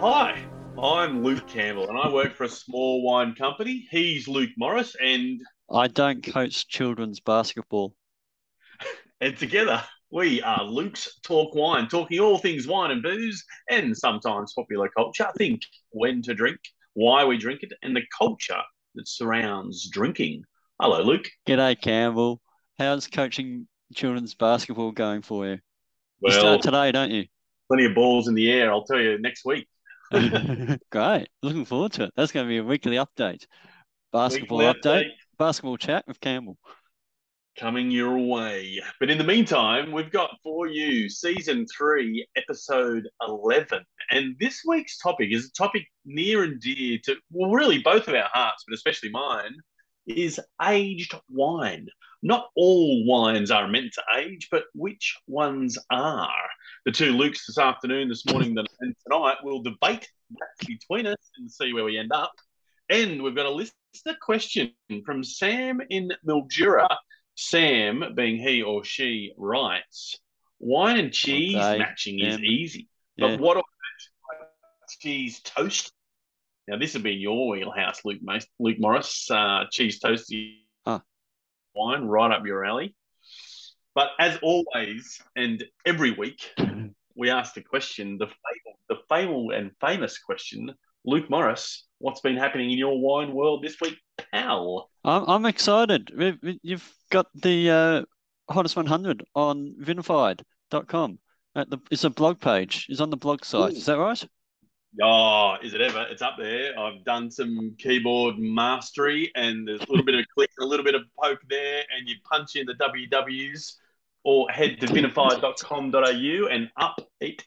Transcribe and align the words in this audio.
Hi, 0.00 0.40
I'm 0.80 1.24
Luke 1.24 1.48
Campbell, 1.48 1.88
and 1.88 1.98
I 1.98 2.08
work 2.12 2.36
for 2.36 2.44
a 2.44 2.48
small 2.48 3.02
wine 3.02 3.34
company. 3.34 3.88
He's 3.90 4.28
Luke 4.28 4.50
Morris, 4.56 4.94
and 5.04 5.40
I 5.68 5.88
don't 5.88 6.22
coach 6.22 6.68
children's 6.68 7.18
basketball. 7.18 7.96
and 9.20 9.36
together 9.36 9.82
we 10.12 10.40
are 10.42 10.62
Luke's 10.62 11.18
Talk 11.24 11.52
Wine, 11.56 11.88
talking 11.88 12.20
all 12.20 12.38
things 12.38 12.68
wine 12.68 12.92
and 12.92 13.02
booze, 13.02 13.44
and 13.68 13.96
sometimes 13.96 14.52
popular 14.54 14.88
culture. 14.96 15.26
Think 15.36 15.62
when 15.90 16.22
to 16.22 16.32
drink, 16.32 16.60
why 16.94 17.24
we 17.24 17.36
drink 17.36 17.64
it, 17.64 17.72
and 17.82 17.96
the 17.96 18.04
culture 18.16 18.62
that 18.94 19.08
surrounds 19.08 19.90
drinking. 19.90 20.44
Hello, 20.80 21.02
Luke. 21.02 21.28
G'day, 21.44 21.80
Campbell. 21.80 22.40
How's 22.78 23.08
coaching 23.08 23.66
children's 23.96 24.36
basketball 24.36 24.92
going 24.92 25.22
for 25.22 25.48
you? 25.48 25.58
Well, 26.20 26.32
you 26.32 26.38
start 26.38 26.62
today, 26.62 26.92
don't 26.92 27.10
you? 27.10 27.24
plenty 27.68 27.84
of 27.84 27.94
balls 27.94 28.28
in 28.28 28.34
the 28.34 28.50
air. 28.50 28.72
I'll 28.72 28.84
tell 28.84 28.98
you 28.98 29.18
next 29.18 29.44
week. 29.44 29.68
Great. 30.90 31.28
Looking 31.42 31.64
forward 31.64 31.92
to 31.92 32.04
it. 32.04 32.12
That's 32.16 32.32
going 32.32 32.46
to 32.46 32.48
be 32.48 32.58
a 32.58 32.64
weekly 32.64 32.96
update. 32.96 33.46
Basketball 34.12 34.58
Weekly 34.58 34.80
update. 34.80 35.04
update. 35.04 35.10
Basketball 35.38 35.76
chat 35.76 36.04
with 36.08 36.20
Campbell. 36.20 36.58
coming 37.58 37.90
your 37.90 38.18
way. 38.18 38.80
But 39.00 39.10
in 39.10 39.18
the 39.18 39.24
meantime, 39.24 39.90
we've 39.92 40.10
got 40.12 40.30
for 40.42 40.66
you 40.68 41.08
season 41.08 41.66
three, 41.76 42.26
episode 42.36 43.08
11. 43.26 43.84
And 44.10 44.36
this 44.38 44.62
week's 44.66 44.96
topic 44.98 45.28
is 45.32 45.46
a 45.46 45.52
topic 45.52 45.84
near 46.04 46.44
and 46.44 46.60
dear 46.60 46.98
to, 47.04 47.16
well, 47.32 47.50
really 47.50 47.78
both 47.78 48.08
of 48.08 48.14
our 48.14 48.28
hearts, 48.32 48.64
but 48.66 48.74
especially 48.74 49.10
mine, 49.10 49.54
is 50.08 50.40
aged 50.62 51.14
wine. 51.30 51.88
Not 52.22 52.48
all 52.56 53.06
wines 53.06 53.50
are 53.50 53.68
meant 53.68 53.92
to 53.92 54.02
age, 54.18 54.48
but 54.50 54.64
which 54.74 55.16
ones 55.28 55.78
are? 55.90 56.32
The 56.84 56.92
two 56.92 57.12
Lukes 57.12 57.46
this 57.46 57.58
afternoon, 57.58 58.08
this 58.08 58.26
morning, 58.26 58.56
and 58.58 58.96
tonight 59.06 59.36
will 59.44 59.62
debate 59.62 60.08
that 60.30 60.66
between 60.66 61.06
us 61.06 61.30
and 61.38 61.50
see 61.50 61.72
where 61.72 61.84
we 61.84 61.98
end 61.98 62.12
up. 62.12 62.32
And 62.88 63.22
we've 63.22 63.36
got 63.36 63.46
a 63.46 63.50
listener 63.50 64.16
question 64.20 64.72
from 65.04 65.22
Sam 65.22 65.80
in 65.90 66.10
Mildura. 66.26 66.88
Sam, 67.36 68.02
being 68.16 68.36
he 68.36 68.62
or 68.62 68.82
she, 68.82 69.32
writes, 69.36 70.18
wine 70.58 70.98
and 70.98 71.12
cheese 71.12 71.54
Okay, 71.54 71.78
matching 71.78 72.18
is 72.18 72.34
Sam. 72.34 72.44
easy. 72.44 72.88
Yeah. 73.16 73.28
But 73.28 73.40
what 73.40 73.52
about 73.52 73.64
cheese 75.00 75.40
toast? 75.40 75.92
Now, 76.68 76.76
this 76.76 76.92
would 76.92 77.02
be 77.02 77.14
in 77.14 77.20
your 77.20 77.48
wheelhouse, 77.48 78.04
Luke, 78.04 78.20
Luke 78.58 78.76
Morris. 78.78 79.30
Uh, 79.30 79.64
cheese 79.72 79.98
toasty 80.00 80.58
Huh. 80.86 81.00
wine, 81.74 82.04
right 82.04 82.30
up 82.30 82.46
your 82.46 82.64
alley. 82.66 82.94
But 83.94 84.10
as 84.20 84.38
always, 84.42 85.18
and 85.34 85.64
every 85.86 86.10
week, 86.10 86.54
we 87.16 87.30
ask 87.30 87.54
the 87.54 87.62
question, 87.62 88.18
the 88.18 88.26
fabled, 88.26 88.76
the 88.90 88.96
fabled 89.08 89.52
and 89.54 89.70
famous 89.80 90.18
question, 90.18 90.74
Luke 91.06 91.30
Morris, 91.30 91.86
what's 91.98 92.20
been 92.20 92.36
happening 92.36 92.70
in 92.70 92.76
your 92.76 93.00
wine 93.00 93.32
world 93.32 93.64
this 93.64 93.80
week, 93.80 93.96
pal? 94.30 94.90
I'm, 95.04 95.24
I'm 95.26 95.46
excited. 95.46 96.12
You've 96.62 96.94
got 97.10 97.26
the 97.34 97.70
uh, 97.70 98.52
hottest 98.52 98.76
100 98.76 99.24
on 99.34 99.74
vinified.com. 99.80 101.18
At 101.54 101.70
the, 101.70 101.78
it's 101.90 102.04
a 102.04 102.10
blog 102.10 102.40
page. 102.40 102.86
It's 102.90 103.00
on 103.00 103.08
the 103.08 103.16
blog 103.16 103.42
site. 103.44 103.72
Is 103.72 103.86
that 103.86 103.98
right? 103.98 104.22
Oh, 105.02 105.56
is 105.62 105.74
it 105.74 105.80
ever? 105.80 106.06
It's 106.10 106.22
up 106.22 106.36
there. 106.38 106.78
I've 106.78 107.04
done 107.04 107.30
some 107.30 107.76
keyboard 107.78 108.38
mastery, 108.38 109.30
and 109.36 109.68
there's 109.68 109.80
a 109.80 109.86
little 109.88 110.04
bit 110.04 110.16
of 110.16 110.24
click, 110.34 110.50
a 110.60 110.64
little 110.64 110.84
bit 110.84 110.94
of 110.94 111.02
poke 111.22 111.42
there, 111.48 111.84
and 111.96 112.08
you 112.08 112.16
punch 112.24 112.56
in 112.56 112.66
the 112.66 112.74
WWs 112.74 113.74
or 114.24 114.50
head 114.50 114.80
to 114.80 114.86
vinified.com.au 114.86 116.46
and 116.48 116.70
up 116.76 117.00
it 117.20 117.46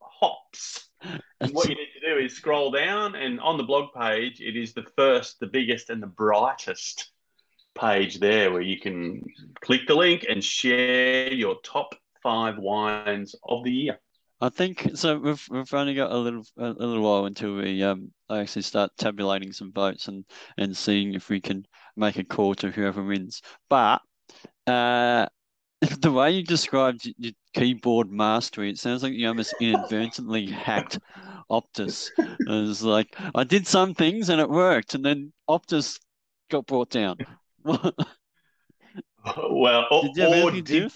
hops. 0.00 0.88
And 1.40 1.52
what 1.52 1.68
you 1.68 1.74
need 1.74 1.90
to 2.00 2.14
do 2.14 2.24
is 2.24 2.36
scroll 2.36 2.70
down, 2.70 3.14
and 3.14 3.40
on 3.40 3.58
the 3.58 3.64
blog 3.64 3.92
page, 3.94 4.40
it 4.40 4.56
is 4.56 4.72
the 4.72 4.86
first, 4.96 5.38
the 5.40 5.46
biggest, 5.46 5.90
and 5.90 6.02
the 6.02 6.06
brightest 6.06 7.10
page 7.78 8.20
there 8.20 8.50
where 8.50 8.62
you 8.62 8.80
can 8.80 9.22
click 9.60 9.86
the 9.86 9.94
link 9.94 10.24
and 10.28 10.42
share 10.42 11.32
your 11.32 11.56
top 11.62 11.94
five 12.22 12.56
wines 12.58 13.34
of 13.46 13.64
the 13.64 13.72
year. 13.72 13.98
I 14.40 14.50
think 14.50 14.90
so. 14.94 15.18
We've 15.18 15.46
we've 15.50 15.74
only 15.74 15.94
got 15.94 16.12
a 16.12 16.16
little 16.16 16.44
a, 16.58 16.68
little 16.68 17.00
while 17.02 17.24
until 17.24 17.56
we 17.56 17.82
um 17.82 18.10
actually 18.30 18.62
start 18.62 18.90
tabulating 18.98 19.52
some 19.52 19.72
votes 19.72 20.08
and 20.08 20.24
and 20.58 20.76
seeing 20.76 21.14
if 21.14 21.30
we 21.30 21.40
can 21.40 21.66
make 21.96 22.18
a 22.18 22.24
call 22.24 22.54
to 22.56 22.70
whoever 22.70 23.02
wins. 23.02 23.40
But 23.70 24.02
uh, 24.66 25.26
the 26.00 26.12
way 26.12 26.32
you 26.32 26.42
described 26.42 27.10
your 27.16 27.32
keyboard 27.54 28.10
mastery, 28.10 28.68
it 28.70 28.78
sounds 28.78 29.02
like 29.02 29.14
you 29.14 29.26
almost 29.26 29.54
inadvertently 29.58 30.46
hacked 30.46 30.98
Optus. 31.50 32.10
It 32.18 32.46
was 32.46 32.82
like 32.82 33.16
I 33.34 33.44
did 33.44 33.66
some 33.66 33.94
things 33.94 34.28
and 34.28 34.40
it 34.40 34.50
worked, 34.50 34.94
and 34.94 35.04
then 35.04 35.32
Optus 35.48 35.98
got 36.50 36.66
brought 36.66 36.90
down. 36.90 37.16
Well, 39.50 39.86
or, 39.90 40.04
you 40.14 40.22
have 40.22 40.30
or 40.30 40.50
anything 40.50 40.64
to 40.64 40.72
do 40.72 40.84
with 40.84 40.94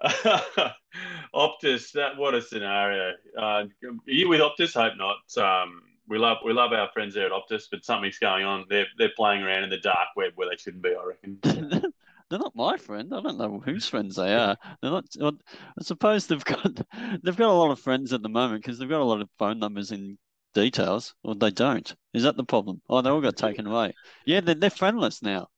that? 0.00 0.72
Optus, 1.34 1.92
that 1.92 2.16
what 2.16 2.34
a 2.34 2.42
scenario. 2.42 3.12
Uh, 3.36 3.40
are 3.40 3.66
you 4.06 4.28
with 4.28 4.40
Optus? 4.40 4.74
Hope 4.74 4.94
not. 4.96 5.42
Um, 5.42 5.82
we 6.08 6.18
love 6.18 6.38
we 6.44 6.52
love 6.52 6.72
our 6.72 6.90
friends 6.92 7.14
there 7.14 7.26
at 7.26 7.32
Optus, 7.32 7.64
but 7.70 7.84
something's 7.84 8.18
going 8.18 8.44
on. 8.44 8.66
They're 8.68 8.86
they're 8.98 9.12
playing 9.16 9.42
around 9.42 9.64
in 9.64 9.70
the 9.70 9.78
dark 9.78 10.08
web 10.16 10.32
where 10.34 10.48
they 10.50 10.56
shouldn't 10.56 10.82
be. 10.82 10.94
I 10.94 11.04
reckon. 11.04 11.92
They're 12.30 12.38
not 12.38 12.56
my 12.56 12.78
friend. 12.78 13.12
I 13.12 13.20
don't 13.20 13.36
know 13.36 13.60
whose 13.62 13.86
friends 13.86 14.16
they 14.16 14.34
are. 14.34 14.56
They're 14.80 14.90
not. 14.90 15.04
I 15.20 15.82
suppose 15.82 16.26
they've 16.26 16.42
got 16.42 16.64
they've 17.22 17.36
got 17.36 17.50
a 17.50 17.52
lot 17.52 17.70
of 17.72 17.78
friends 17.78 18.14
at 18.14 18.22
the 18.22 18.30
moment 18.30 18.62
because 18.62 18.78
they've 18.78 18.88
got 18.88 19.02
a 19.02 19.04
lot 19.04 19.20
of 19.20 19.28
phone 19.38 19.58
numbers 19.58 19.92
in 19.92 20.16
details, 20.54 21.14
or 21.22 21.34
they 21.34 21.50
don't. 21.50 21.94
Is 22.14 22.22
that 22.22 22.38
the 22.38 22.44
problem? 22.44 22.80
Oh, 22.88 23.02
they 23.02 23.10
all 23.10 23.20
got 23.20 23.36
taken 23.36 23.66
away. 23.66 23.92
Yeah, 24.24 24.40
they're 24.40 24.54
they're 24.54 24.70
friendless 24.70 25.20
now. 25.20 25.48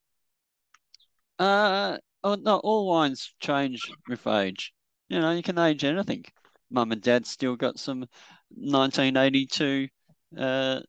Uh, 1.38 1.96
oh, 2.22 2.34
no, 2.34 2.58
all 2.58 2.86
wines 2.86 3.32
change 3.40 3.90
with 4.08 4.26
age. 4.26 4.74
You 5.08 5.20
know, 5.20 5.32
you 5.32 5.42
can 5.42 5.58
age 5.58 5.84
anything. 5.84 6.26
Mum 6.70 6.92
and 6.92 7.00
Dad 7.00 7.26
still 7.26 7.56
got 7.56 7.78
some 7.78 8.06
1982. 8.50 9.88
Uh, 10.36 10.80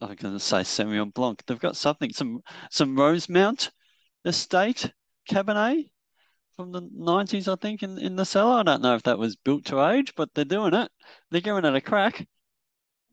I'm 0.00 0.14
going 0.16 0.34
to 0.34 0.40
say 0.40 0.58
Sauvignon 0.58 1.12
Blanc. 1.14 1.42
They've 1.46 1.58
got 1.58 1.76
something, 1.76 2.12
some 2.12 2.40
some 2.70 2.96
Rosemount 2.96 3.70
Estate 4.24 4.92
Cabernet 5.30 5.88
from 6.56 6.72
the 6.72 6.82
90s, 6.82 7.48
I 7.50 7.56
think, 7.56 7.82
in, 7.82 7.98
in 7.98 8.16
the 8.16 8.24
cellar. 8.24 8.60
I 8.60 8.62
don't 8.62 8.82
know 8.82 8.94
if 8.94 9.02
that 9.04 9.18
was 9.18 9.36
built 9.36 9.64
to 9.66 9.84
age, 9.90 10.12
but 10.16 10.28
they're 10.34 10.44
doing 10.44 10.74
it. 10.74 10.90
They're 11.30 11.40
giving 11.40 11.64
it 11.64 11.74
a 11.74 11.80
crack. 11.80 12.26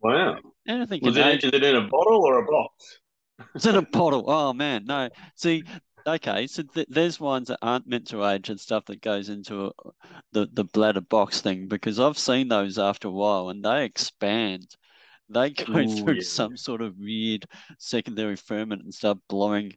Wow. 0.01 0.37
Anything 0.67 1.01
Was 1.03 1.17
it, 1.17 1.25
age. 1.25 1.43
is 1.43 1.53
it 1.53 1.63
in 1.63 1.75
a 1.75 1.87
bottle 1.87 2.21
or 2.23 2.39
a 2.39 2.45
box? 2.45 2.99
Is 3.55 3.65
it 3.65 3.75
a 3.75 3.81
bottle? 3.81 4.25
Oh 4.27 4.53
man, 4.53 4.85
no. 4.85 5.09
See, 5.35 5.63
okay, 6.07 6.47
so 6.47 6.63
th 6.63 6.87
there's 6.89 7.19
wines 7.19 7.47
that 7.49 7.59
aren't 7.61 7.87
meant 7.87 8.07
to 8.07 8.25
age 8.25 8.49
and 8.49 8.59
stuff 8.59 8.85
that 8.85 9.01
goes 9.01 9.29
into 9.29 9.67
a, 9.67 9.71
the 10.31 10.47
the 10.51 10.63
bladder 10.63 11.01
box 11.01 11.41
thing 11.41 11.67
because 11.67 11.99
I've 11.99 12.17
seen 12.17 12.47
those 12.47 12.77
after 12.79 13.07
a 13.07 13.11
while 13.11 13.49
and 13.49 13.63
they 13.63 13.85
expand. 13.85 14.75
They 15.29 15.49
go 15.51 15.79
Ooh, 15.79 15.87
through 15.87 16.15
yeah. 16.15 16.21
some 16.21 16.57
sort 16.57 16.81
of 16.81 16.97
weird 16.97 17.45
secondary 17.79 18.35
ferment 18.35 18.83
and 18.83 18.93
start 18.93 19.19
blowing, 19.29 19.73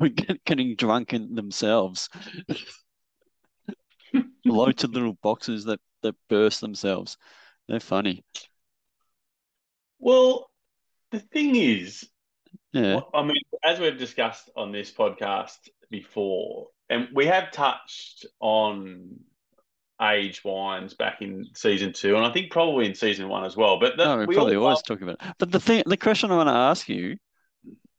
get- 0.14 0.44
getting 0.44 0.76
drunk 0.76 1.12
in 1.12 1.34
themselves. 1.34 2.08
Bloated 4.44 4.94
little 4.94 5.14
boxes 5.14 5.64
that 5.64 5.80
that 6.02 6.14
burst 6.28 6.60
themselves. 6.60 7.16
They're 7.68 7.80
funny. 7.80 8.24
Well, 9.98 10.50
the 11.10 11.18
thing 11.20 11.56
is, 11.56 12.08
Yeah. 12.74 12.96
Well, 12.96 13.10
I 13.14 13.22
mean, 13.22 13.36
as 13.64 13.78
we've 13.78 13.96
discussed 13.96 14.50
on 14.56 14.72
this 14.72 14.92
podcast 14.92 15.56
before, 15.90 16.66
and 16.90 17.08
we 17.14 17.26
have 17.26 17.52
touched 17.52 18.26
on 18.40 19.20
age 20.02 20.42
wines 20.44 20.94
back 20.94 21.22
in 21.22 21.46
season 21.54 21.92
two, 21.92 22.16
and 22.16 22.26
I 22.26 22.32
think 22.32 22.50
probably 22.50 22.86
in 22.86 22.94
season 22.96 23.28
one 23.28 23.44
as 23.44 23.56
well. 23.56 23.78
But 23.78 23.96
the, 23.96 24.04
No, 24.04 24.16
we 24.18 24.26
we 24.26 24.34
probably 24.34 24.56
always 24.56 24.82
talk 24.82 25.00
about 25.00 25.18
it. 25.22 25.34
But 25.38 25.52
the 25.52 25.60
thing, 25.60 25.84
the 25.86 25.96
question 25.96 26.32
I 26.32 26.36
want 26.36 26.48
to 26.48 26.52
ask 26.52 26.88
you, 26.88 27.16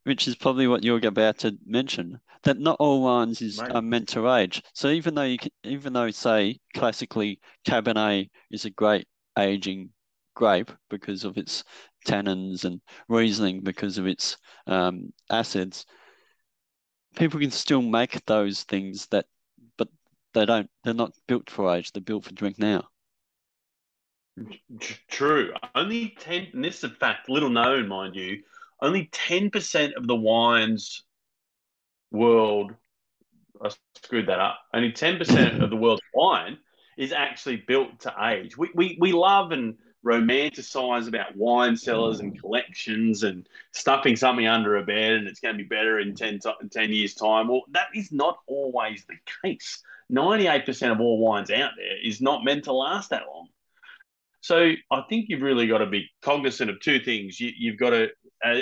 which 0.03 0.27
is 0.27 0.35
probably 0.35 0.67
what 0.67 0.83
you're 0.83 1.05
about 1.07 1.39
to 1.39 1.57
mention, 1.65 2.19
that 2.43 2.59
not 2.59 2.75
all 2.79 3.01
wines 3.01 3.41
is 3.41 3.61
Mate. 3.61 3.71
are 3.71 3.81
meant 3.81 4.09
to 4.09 4.29
age. 4.29 4.61
So 4.73 4.89
even 4.89 5.15
though 5.15 5.23
you 5.23 5.37
can, 5.37 5.51
even 5.63 5.93
though 5.93 6.11
say 6.11 6.59
classically 6.73 7.39
Cabernet 7.65 8.29
is 8.51 8.65
a 8.65 8.69
great 8.69 9.07
aging 9.39 9.89
grape 10.35 10.71
because 10.89 11.23
of 11.23 11.37
its 11.37 11.63
tannins 12.05 12.65
and 12.65 12.81
Riesling 13.07 13.61
because 13.61 13.97
of 13.97 14.05
its 14.05 14.37
um, 14.67 15.11
acids, 15.31 15.85
people 17.15 17.39
can 17.39 17.51
still 17.51 17.81
make 17.81 18.23
those 18.25 18.63
things 18.63 19.07
that, 19.07 19.25
but 19.77 19.87
they 20.33 20.45
don't. 20.45 20.69
They're 20.83 20.93
not 20.93 21.13
built 21.27 21.49
for 21.49 21.75
age. 21.75 21.91
They're 21.91 22.01
built 22.01 22.25
for 22.25 22.33
drink 22.33 22.59
now. 22.59 22.87
True. 25.07 25.53
Only 25.73 26.15
10, 26.19 26.47
and 26.53 26.63
this 26.63 26.79
is 26.79 26.83
a 26.83 26.89
fact, 26.89 27.29
little 27.29 27.49
known, 27.49 27.87
mind 27.87 28.15
you, 28.15 28.43
only 28.81 29.05
10% 29.13 29.93
of 29.95 30.07
the 30.07 30.15
wines 30.15 31.03
world, 32.11 32.73
I 33.63 33.71
screwed 34.03 34.27
that 34.27 34.39
up, 34.39 34.59
only 34.73 34.91
10% 34.91 35.63
of 35.63 35.69
the 35.69 35.75
world's 35.75 36.01
wine 36.13 36.57
is 36.97 37.13
actually 37.13 37.57
built 37.57 37.99
to 38.01 38.13
age. 38.21 38.57
We, 38.57 38.69
we, 38.75 38.97
we 38.99 39.11
love 39.13 39.51
and 39.51 39.75
romanticize 40.05 41.07
about 41.07 41.35
wine 41.35 41.75
cellars 41.75 42.19
and 42.19 42.33
mm. 42.33 42.39
collections 42.39 43.23
and 43.23 43.47
stuffing 43.73 44.15
something 44.15 44.45
under 44.45 44.77
a 44.77 44.83
bed 44.83 45.13
and 45.13 45.27
it's 45.27 45.39
going 45.39 45.57
to 45.57 45.63
be 45.63 45.67
better 45.67 45.99
in 45.99 46.13
10, 46.15 46.39
to- 46.39 46.55
10 46.71 46.93
years' 46.93 47.15
time. 47.15 47.47
Well, 47.47 47.63
that 47.71 47.87
is 47.95 48.11
not 48.11 48.37
always 48.47 49.05
the 49.05 49.15
case. 49.41 49.81
98% 50.11 50.91
of 50.91 51.01
all 51.01 51.17
wines 51.17 51.49
out 51.49 51.71
there 51.75 51.97
is 52.03 52.21
not 52.21 52.43
meant 52.43 52.65
to 52.65 52.73
last 52.73 53.09
that 53.09 53.23
long. 53.27 53.47
So 54.41 54.73
I 54.91 55.01
think 55.09 55.25
you've 55.27 55.41
really 55.41 55.65
got 55.65 55.79
to 55.79 55.87
be 55.87 56.07
cognizant 56.21 56.69
of 56.69 56.79
two 56.79 56.99
things. 56.99 57.39
You, 57.39 57.51
you've 57.57 57.79
got 57.79 57.89
to, 57.89 58.09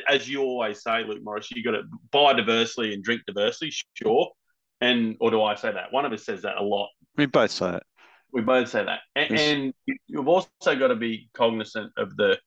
as 0.08 0.30
you 0.30 0.42
always 0.42 0.82
say, 0.82 1.04
Luke 1.04 1.22
Morris, 1.22 1.52
you've 1.52 1.66
got 1.66 1.72
to 1.72 1.84
buy 2.10 2.32
diversely 2.32 2.94
and 2.94 3.04
drink 3.04 3.24
diversely, 3.28 3.74
sure. 3.94 4.32
And 4.80 5.18
or 5.20 5.30
do 5.30 5.44
I 5.44 5.56
say 5.56 5.74
that? 5.74 5.92
One 5.92 6.06
of 6.06 6.14
us 6.14 6.26
says 6.26 6.44
that 6.44 6.56
a 6.56 6.64
lot. 6.64 6.88
We 7.18 7.26
both 7.26 7.52
say 7.52 7.76
it. 7.76 7.84
We 8.32 8.42
both 8.42 8.70
say 8.70 8.86
that. 8.86 9.02
And, 9.16 9.30
Yes. 9.30 9.42
and 9.42 9.74
you've 10.14 10.28
also 10.28 10.48
got 10.64 10.90
to 10.90 10.96
be 10.96 11.30
cognizant 11.34 11.92
of 11.98 12.16
the 12.16 12.38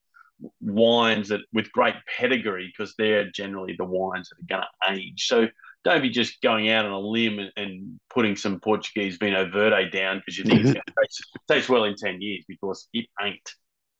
wines 0.61 1.29
that 1.29 1.41
with 1.51 1.71
great 1.71 1.95
pedigree 2.17 2.71
because 2.71 2.95
they're 2.97 3.29
generally 3.31 3.75
the 3.77 3.85
wines 3.85 4.29
that 4.29 4.55
are 4.55 4.57
going 4.57 4.63
to 4.63 4.93
age. 4.93 5.27
So 5.27 5.47
don't 5.83 6.01
be 6.01 6.09
just 6.09 6.41
going 6.41 6.69
out 6.69 6.85
on 6.85 6.91
a 6.91 6.99
limb 6.99 7.39
and, 7.39 7.51
and 7.57 7.99
putting 8.09 8.35
some 8.35 8.59
Portuguese 8.59 9.17
Vinho 9.17 9.51
Verde 9.51 9.89
down 9.89 10.19
because 10.19 10.37
you 10.37 10.45
think 10.45 10.61
it's 10.61 10.73
going 10.73 10.83
to 10.87 10.93
taste, 11.01 11.29
taste 11.47 11.69
well 11.69 11.83
in 11.83 11.95
10 11.95 12.21
years 12.21 12.45
because 12.47 12.87
it 12.93 13.05
ain't. 13.21 13.51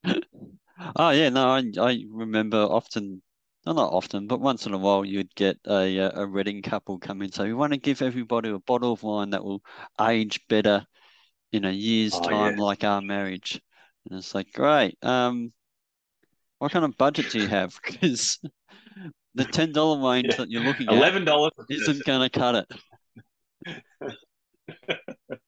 Oh 0.96 1.10
yeah, 1.10 1.30
no, 1.30 1.48
I 1.48 1.64
I 1.80 2.04
remember 2.08 2.58
often, 2.58 3.24
well, 3.66 3.74
not 3.74 3.92
often, 3.92 4.28
but 4.28 4.40
once 4.40 4.68
in 4.68 4.75
a 4.75 4.78
while 4.78 5.04
you'd 5.04 5.34
get 5.34 5.58
a 5.66 5.98
a 5.98 6.28
wedding 6.28 6.62
couple 6.62 7.00
come 7.00 7.24
in. 7.24 7.31
So 7.31 7.46
we 7.46 7.56
want 7.56 7.74
to 7.74 7.80
give 7.80 8.04
everybody 8.04 8.52
a 8.52 8.60
bottle 8.60 8.94
of 8.94 9.02
wine 9.02 9.31
that 9.31 9.44
will 9.44 9.64
age 10.00 10.40
better 10.48 10.86
in 11.52 11.66
a 11.66 11.72
year's 11.72 12.14
Oh, 12.16 12.22
time, 12.22 12.58
yeah. 12.58 12.64
like 12.64 12.84
our 12.84 13.02
marriage. 13.02 13.62
And 14.10 14.18
it's 14.18 14.34
like, 14.36 14.52
great. 14.54 14.98
Um, 15.04 15.52
what 16.60 16.72
kind 16.72 16.86
of 16.86 16.98
budget 16.98 17.30
do 17.32 17.40
you 17.40 17.48
have? 17.48 17.80
Because 17.86 18.40
the 19.36 19.46
ten 19.46 19.72
dollar 19.72 20.00
range 20.12 20.28
Yeah. 20.32 20.38
that 20.38 20.50
you're 20.50 20.64
looking 20.64 20.88
at 20.88 20.94
Eleven 20.96 21.24
dollars 21.26 21.52
isn't 21.70 22.04
going 22.06 22.28
to 22.28 22.40
cut 22.40 22.56
it. 22.56 22.72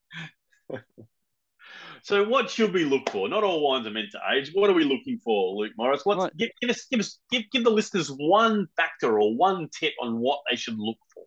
So, 2.01 2.27
what 2.27 2.49
should 2.49 2.73
we 2.73 2.85
look 2.85 3.09
for? 3.09 3.27
Not 3.27 3.43
all 3.43 3.61
wines 3.61 3.85
are 3.85 3.91
meant 3.91 4.11
to 4.13 4.19
age. 4.33 4.51
What 4.53 4.69
are 4.69 4.73
we 4.73 4.85
looking 4.85 5.19
for, 5.23 5.53
Luke 5.55 5.73
Morris? 5.77 6.05
What's 6.05 6.23
Right. 6.23 6.37
give, 6.37 6.49
give 6.61 6.69
us 6.69 6.85
give 6.89 6.99
us 7.01 7.19
give, 7.29 7.43
give 7.51 7.63
the 7.65 7.69
listeners 7.69 8.07
one 8.09 8.67
factor 8.77 9.19
or 9.19 9.35
one 9.35 9.67
tip 9.77 9.93
on 10.01 10.17
what 10.19 10.39
they 10.49 10.55
should 10.55 10.77
look 10.79 10.97
for. 11.13 11.23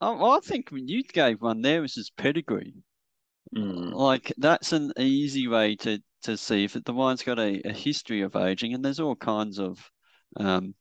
Oh, 0.00 0.16
well, 0.16 0.30
I 0.32 0.38
think 0.40 0.68
you 0.72 1.02
gave 1.02 1.42
one 1.42 1.60
there, 1.60 1.82
which 1.82 1.98
is 1.98 2.10
pedigree. 2.16 2.72
Mm. 3.54 3.92
Like 3.94 4.32
that's 4.38 4.72
an 4.72 4.92
easy 4.98 5.48
way 5.48 5.76
to 5.76 6.02
to 6.22 6.36
see 6.36 6.64
if 6.64 6.72
the 6.74 6.92
wine's 6.92 7.22
got 7.22 7.38
a, 7.38 7.60
a 7.68 7.72
history 7.72 8.22
of 8.22 8.36
aging, 8.36 8.74
and 8.74 8.84
there's 8.84 9.00
all 9.00 9.16
kinds 9.16 9.58
of 9.58 9.90
um, 10.36 10.74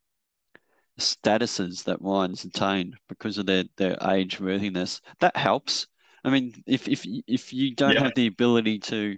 statuses 1.00 1.84
that 1.86 2.02
wines 2.02 2.46
attain 2.46 2.94
because 3.10 3.38
of 3.38 3.46
their 3.46 3.64
their 3.78 3.98
age 4.10 4.40
worthiness. 4.40 5.02
That 5.20 5.36
helps. 5.36 5.88
I 6.24 6.30
mean, 6.30 6.64
if 6.68 6.88
if 6.88 7.06
if 7.28 7.54
you 7.54 7.76
don't 7.76 7.96
Yeah. 7.96 8.04
have 8.04 8.14
the 8.14 8.28
ability 8.28 8.80
to 8.80 9.18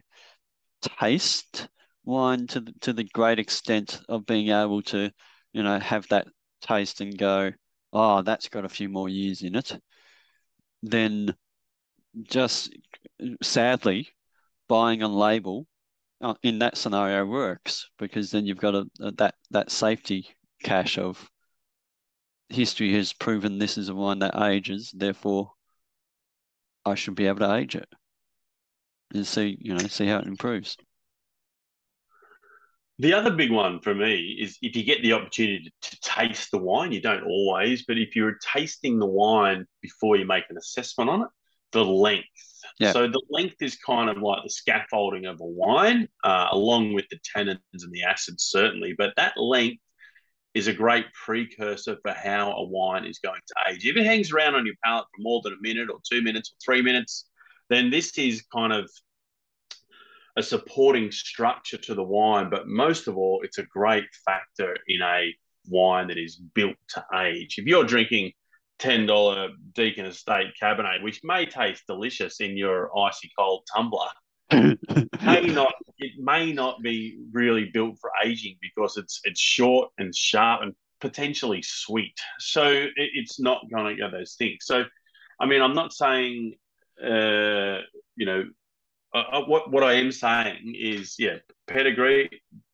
taste 0.99 1.67
wine 2.05 2.47
to 2.47 2.61
the, 2.61 2.73
to 2.81 2.93
the 2.93 3.05
great 3.05 3.39
extent 3.39 4.01
of 4.09 4.25
being 4.25 4.49
able 4.49 4.81
to, 4.83 5.11
you 5.53 5.63
know, 5.63 5.79
have 5.79 6.07
that 6.09 6.27
taste 6.61 7.01
and 7.01 7.17
go, 7.17 7.51
oh, 7.93 8.21
that's 8.21 8.49
got 8.49 8.65
a 8.65 8.69
few 8.69 8.89
more 8.89 9.09
years 9.09 9.41
in 9.41 9.55
it, 9.55 9.79
then 10.83 11.35
just 12.21 12.73
sadly 13.41 14.07
buying 14.67 15.03
on 15.03 15.13
label 15.13 15.67
uh, 16.21 16.35
in 16.43 16.59
that 16.59 16.77
scenario 16.77 17.25
works 17.25 17.89
because 17.97 18.31
then 18.31 18.45
you've 18.45 18.57
got 18.57 18.75
a, 18.75 18.85
a 19.01 19.11
that 19.13 19.35
that 19.51 19.71
safety 19.71 20.27
cache 20.63 20.97
of 20.97 21.29
history 22.49 22.93
has 22.93 23.13
proven 23.13 23.57
this 23.57 23.77
is 23.77 23.89
a 23.89 23.95
wine 23.95 24.19
that 24.19 24.41
ages, 24.41 24.91
therefore 24.95 25.51
I 26.85 26.95
should 26.95 27.15
be 27.15 27.27
able 27.27 27.39
to 27.39 27.55
age 27.55 27.75
it 27.75 27.87
and 29.13 29.25
see, 29.25 29.57
you 29.59 29.73
know, 29.73 29.87
see 29.87 30.07
how 30.07 30.19
it 30.19 30.27
improves. 30.27 30.77
The 32.99 33.13
other 33.13 33.31
big 33.31 33.51
one 33.51 33.81
for 33.81 33.95
me 33.95 34.37
is 34.39 34.57
if 34.61 34.75
you 34.75 34.83
get 34.83 35.01
the 35.01 35.13
opportunity 35.13 35.71
to, 35.81 35.89
to 35.89 36.01
taste 36.01 36.51
the 36.51 36.59
wine, 36.59 36.91
you 36.91 37.01
don't 37.01 37.23
always, 37.23 37.85
but 37.85 37.97
if 37.97 38.15
you're 38.15 38.37
tasting 38.53 38.99
the 38.99 39.07
wine 39.07 39.65
before 39.81 40.15
you 40.15 40.25
make 40.25 40.45
an 40.49 40.57
assessment 40.57 41.09
on 41.09 41.21
it, 41.23 41.27
the 41.73 41.83
length. 41.83 42.27
Yeah. 42.79 42.91
So 42.91 43.07
the 43.07 43.21
length 43.29 43.61
is 43.61 43.75
kind 43.75 44.09
of 44.09 44.17
like 44.17 44.39
the 44.43 44.49
scaffolding 44.49 45.25
of 45.25 45.39
a 45.41 45.45
wine, 45.45 46.07
uh, 46.23 46.47
along 46.51 46.93
with 46.93 47.05
the 47.09 47.19
tannins 47.35 47.59
and 47.73 47.91
the 47.91 48.03
acids, 48.03 48.45
certainly. 48.45 48.95
But 48.97 49.13
that 49.17 49.37
length 49.37 49.81
is 50.53 50.67
a 50.67 50.73
great 50.73 51.05
precursor 51.13 51.97
for 52.01 52.11
how 52.11 52.51
a 52.51 52.63
wine 52.63 53.05
is 53.05 53.19
going 53.19 53.41
to 53.47 53.71
age. 53.71 53.85
If 53.85 53.97
it 53.97 54.05
hangs 54.05 54.31
around 54.31 54.55
on 54.55 54.65
your 54.65 54.75
palate 54.83 55.05
for 55.15 55.21
more 55.21 55.41
than 55.43 55.53
a 55.53 55.61
minute 55.61 55.89
or 55.89 55.99
two 56.09 56.21
minutes 56.21 56.51
or 56.51 56.57
three 56.63 56.81
minutes, 56.81 57.27
then 57.69 57.89
this 57.89 58.17
is 58.17 58.43
kind 58.53 58.71
of 58.71 58.89
a 60.35 60.43
supporting 60.43 61.11
structure 61.11 61.77
to 61.77 61.93
the 61.93 62.03
wine. 62.03 62.49
But 62.49 62.67
most 62.67 63.07
of 63.07 63.17
all, 63.17 63.41
it's 63.43 63.57
a 63.57 63.63
great 63.63 64.05
factor 64.25 64.75
in 64.87 65.01
a 65.01 65.35
wine 65.67 66.07
that 66.07 66.17
is 66.17 66.35
built 66.35 66.75
to 66.89 67.05
age. 67.15 67.55
If 67.57 67.65
you're 67.65 67.83
drinking 67.83 68.33
$10 68.83 69.49
Deakin 69.73 70.05
Estate 70.05 70.47
Cabernet, 70.61 71.01
which 71.01 71.21
may 71.23 71.45
taste 71.45 71.83
delicious 71.87 72.41
in 72.41 72.57
your 72.57 72.89
icy 72.97 73.31
cold 73.37 73.65
tumbler, 73.73 74.09
may 74.51 75.41
not 75.47 75.73
it 75.99 76.11
may 76.19 76.51
not 76.51 76.81
be 76.81 77.17
really 77.31 77.69
built 77.73 77.97
for 77.99 78.11
aging 78.23 78.57
because 78.61 78.97
it's 78.97 79.21
it's 79.23 79.39
short 79.39 79.89
and 79.97 80.13
sharp 80.13 80.61
and 80.61 80.75
potentially 80.99 81.61
sweet. 81.61 82.17
So 82.39 82.65
it, 82.65 82.91
it's 82.95 83.39
not 83.39 83.61
going 83.71 83.95
to 83.95 84.01
go 84.01 84.09
those 84.11 84.35
things. 84.35 84.59
So, 84.61 84.83
I 85.39 85.45
mean, 85.45 85.61
I'm 85.61 85.75
not 85.75 85.93
saying, 85.93 86.55
uh, 87.01 87.79
you 88.15 88.25
know, 88.25 88.45
uh, 89.13 89.23
uh, 89.31 89.45
what 89.45 89.71
what 89.71 89.83
I 89.83 89.93
am 89.93 90.11
saying 90.11 90.75
is, 90.77 91.15
yeah, 91.19 91.37
pedigree, 91.67 92.29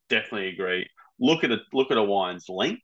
definitely 0.08 0.48
agree. 0.48 0.88
Look 1.18 1.44
at 1.44 1.50
it. 1.50 1.60
Look 1.72 1.90
at 1.90 1.98
a 1.98 2.02
wine's 2.02 2.48
length. 2.48 2.82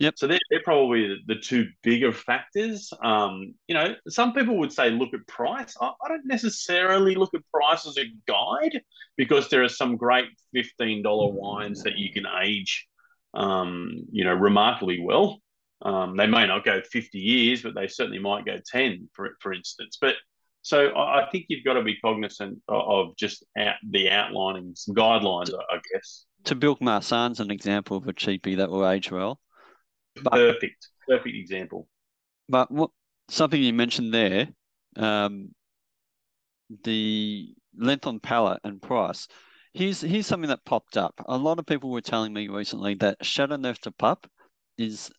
Yep. 0.00 0.14
So 0.16 0.26
they're, 0.26 0.38
they're 0.48 0.62
probably 0.62 1.22
the, 1.26 1.36
two 1.36 1.68
bigger 1.82 2.10
factors. 2.10 2.90
Um, 3.04 3.54
you 3.68 3.74
know, 3.74 3.94
some 4.08 4.32
people 4.32 4.56
would 4.56 4.72
say 4.72 4.88
look 4.88 5.12
at 5.12 5.26
price. 5.26 5.76
I, 5.78 5.88
I 5.88 6.08
don't 6.08 6.26
necessarily 6.26 7.14
look 7.14 7.34
at 7.34 7.42
price 7.52 7.86
as 7.86 7.98
a 7.98 8.06
guide 8.26 8.80
because 9.18 9.50
there 9.50 9.62
are 9.62 9.68
some 9.68 9.98
great 9.98 10.28
fifteen 10.54 11.02
dollar 11.02 11.30
wines 11.30 11.82
that 11.82 11.98
you 11.98 12.10
can 12.12 12.24
age, 12.42 12.88
um, 13.34 13.92
you 14.10 14.24
know, 14.24 14.32
remarkably 14.32 15.00
well. 15.02 15.38
Um, 15.82 16.16
they 16.16 16.26
may 16.26 16.46
not 16.46 16.64
go 16.64 16.80
fifty 16.90 17.18
years, 17.18 17.62
but 17.62 17.74
they 17.74 17.86
certainly 17.86 18.20
might 18.20 18.46
go 18.46 18.56
ten, 18.64 19.10
for 19.12 19.36
for 19.40 19.52
instance. 19.52 19.98
But 20.00 20.14
so 20.62 20.88
I, 20.88 21.26
I 21.26 21.30
think 21.30 21.44
you've 21.48 21.64
got 21.64 21.74
to 21.74 21.82
be 21.82 21.96
cognizant 21.96 22.58
of, 22.68 23.08
of 23.10 23.16
just 23.16 23.44
out, 23.58 23.76
the 23.90 24.10
outlining 24.10 24.72
some 24.76 24.94
guidelines, 24.94 25.52
I, 25.52 25.76
I 25.76 25.80
guess. 25.92 26.24
Tahbilk 26.44 26.80
Marsanne's 26.80 27.40
an 27.40 27.50
example 27.50 27.98
of 27.98 28.08
a 28.08 28.14
cheapie 28.14 28.56
that 28.56 28.70
will 28.70 28.88
age 28.88 29.10
well. 29.10 29.38
But- 30.16 30.32
Perfect, 30.32 30.88
perfect 31.06 31.36
example. 31.36 31.88
But 32.48 32.70
what 32.70 32.90
something 33.28 33.62
you 33.62 33.72
mentioned 33.72 34.12
there, 34.12 34.48
um, 34.96 35.54
the 36.84 37.54
length 37.76 38.06
on 38.06 38.20
palate 38.20 38.60
and 38.64 38.80
price. 38.80 39.28
Here's 39.72 40.00
here's 40.00 40.26
something 40.26 40.48
that 40.48 40.64
popped 40.64 40.96
up. 40.96 41.14
A 41.26 41.36
lot 41.36 41.58
of 41.58 41.66
people 41.66 41.90
were 41.90 42.00
telling 42.00 42.32
me 42.32 42.48
recently 42.48 42.94
that 42.94 43.24
Chateauneuf 43.24 43.80
du 43.80 43.92
Pape 43.92 44.26
is 44.78 45.10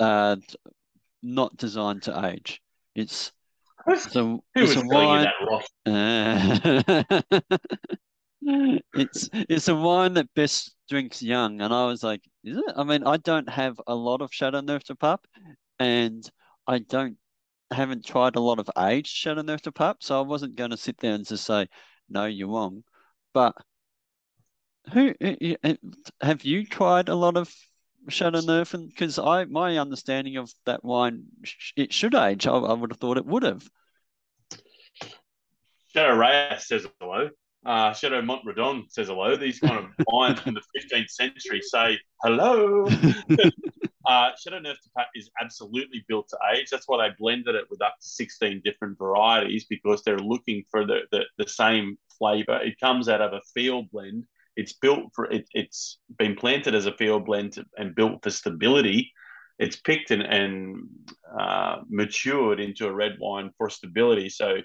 uh, 0.00 0.36
not 1.22 1.56
designed 1.56 2.02
to 2.04 2.26
age. 2.26 2.62
It's 2.94 3.32
it's 3.86 4.16
a, 4.16 4.22
Who 4.22 4.42
it's 4.54 4.74
was 4.74 4.84
a 4.84 4.88
telling 4.88 5.20
you 5.20 5.26
that, 5.26 5.34
Ross? 5.46 5.66
Uh, 5.86 7.58
it's 8.46 9.28
it's 9.32 9.68
a 9.68 9.74
wine 9.74 10.14
that 10.14 10.32
best 10.34 10.74
drinks 10.88 11.22
young, 11.22 11.60
and 11.60 11.72
I 11.72 11.86
was 11.86 12.02
like, 12.02 12.22
is 12.42 12.56
it? 12.56 12.72
I 12.76 12.84
mean, 12.84 13.06
I 13.06 13.16
don't 13.16 13.48
have 13.48 13.80
a 13.86 13.94
lot 13.94 14.20
of 14.20 14.32
Chateauneuf 14.32 14.84
du 14.84 14.94
Pape, 14.94 15.26
and 15.78 16.28
I 16.66 16.78
don't 16.78 17.16
haven't 17.70 18.04
tried 18.04 18.36
a 18.36 18.40
lot 18.40 18.58
of 18.58 18.70
aged 18.78 19.14
Chateauneuf 19.14 19.62
du 19.62 19.72
Pape, 19.72 19.96
so 20.00 20.18
I 20.18 20.22
wasn't 20.22 20.56
going 20.56 20.70
to 20.70 20.76
sit 20.76 20.98
there 20.98 21.14
and 21.14 21.26
just 21.26 21.44
say, 21.44 21.68
no, 22.08 22.26
you're 22.26 22.48
wrong. 22.48 22.84
But 23.32 23.54
who 24.92 25.14
have 26.20 26.44
you 26.44 26.66
tried 26.66 27.08
a 27.08 27.14
lot 27.14 27.36
of 27.36 27.52
Chateauneuf? 28.08 28.74
And 28.74 28.88
because 28.88 29.18
I 29.18 29.44
my 29.46 29.78
understanding 29.78 30.36
of 30.36 30.52
that 30.66 30.84
wine, 30.84 31.24
it 31.76 31.92
should 31.92 32.14
age. 32.14 32.46
I, 32.46 32.52
I 32.52 32.72
would 32.74 32.90
have 32.90 33.00
thought 33.00 33.16
it 33.16 33.26
would 33.26 33.42
have. 33.42 33.66
Chateau 35.92 36.16
Rayas 36.16 36.66
says 36.66 36.86
hello. 37.00 37.30
Uh, 37.64 37.94
Chateau 37.94 38.20
Montredon 38.20 38.84
says 38.90 39.08
hello. 39.08 39.36
These 39.36 39.60
kind 39.60 39.78
of 39.78 39.86
wines 40.08 40.40
from 40.40 40.54
the 40.54 40.62
15th 40.76 41.08
century 41.08 41.62
say 41.62 41.98
hello. 42.22 42.86
uh, 44.06 44.30
Chateauneuf 44.38 44.76
du 44.82 44.90
Pape 44.96 45.06
is 45.14 45.30
absolutely 45.40 46.04
built 46.06 46.28
to 46.28 46.38
age. 46.54 46.68
That's 46.70 46.86
why 46.86 47.08
they 47.08 47.14
blended 47.18 47.54
it 47.54 47.64
with 47.70 47.80
up 47.80 47.94
to 48.00 48.06
16 48.06 48.60
different 48.64 48.98
varieties 48.98 49.64
because 49.68 50.02
they're 50.02 50.18
looking 50.18 50.64
for 50.70 50.86
the, 50.86 51.00
the, 51.10 51.24
the 51.38 51.48
same 51.48 51.96
flavor. 52.18 52.60
It 52.62 52.78
comes 52.80 53.08
out 53.08 53.22
of 53.22 53.32
a 53.32 53.40
field 53.54 53.90
blend. 53.90 54.24
It's 54.56 54.74
built 54.74 55.10
for 55.14 55.24
it, 55.32 55.48
it's 55.52 55.98
been 56.18 56.36
planted 56.36 56.74
as 56.74 56.86
a 56.86 56.92
field 56.92 57.24
blend 57.24 57.56
and 57.76 57.94
built 57.94 58.22
for 58.22 58.30
stability. 58.30 59.10
It's 59.58 59.76
picked 59.76 60.10
and, 60.10 60.22
and 60.22 60.88
uh, 61.38 61.76
matured 61.88 62.60
into 62.60 62.86
a 62.86 62.94
red 62.94 63.16
wine 63.20 63.50
for 63.56 63.70
stability. 63.70 64.28
So 64.28 64.58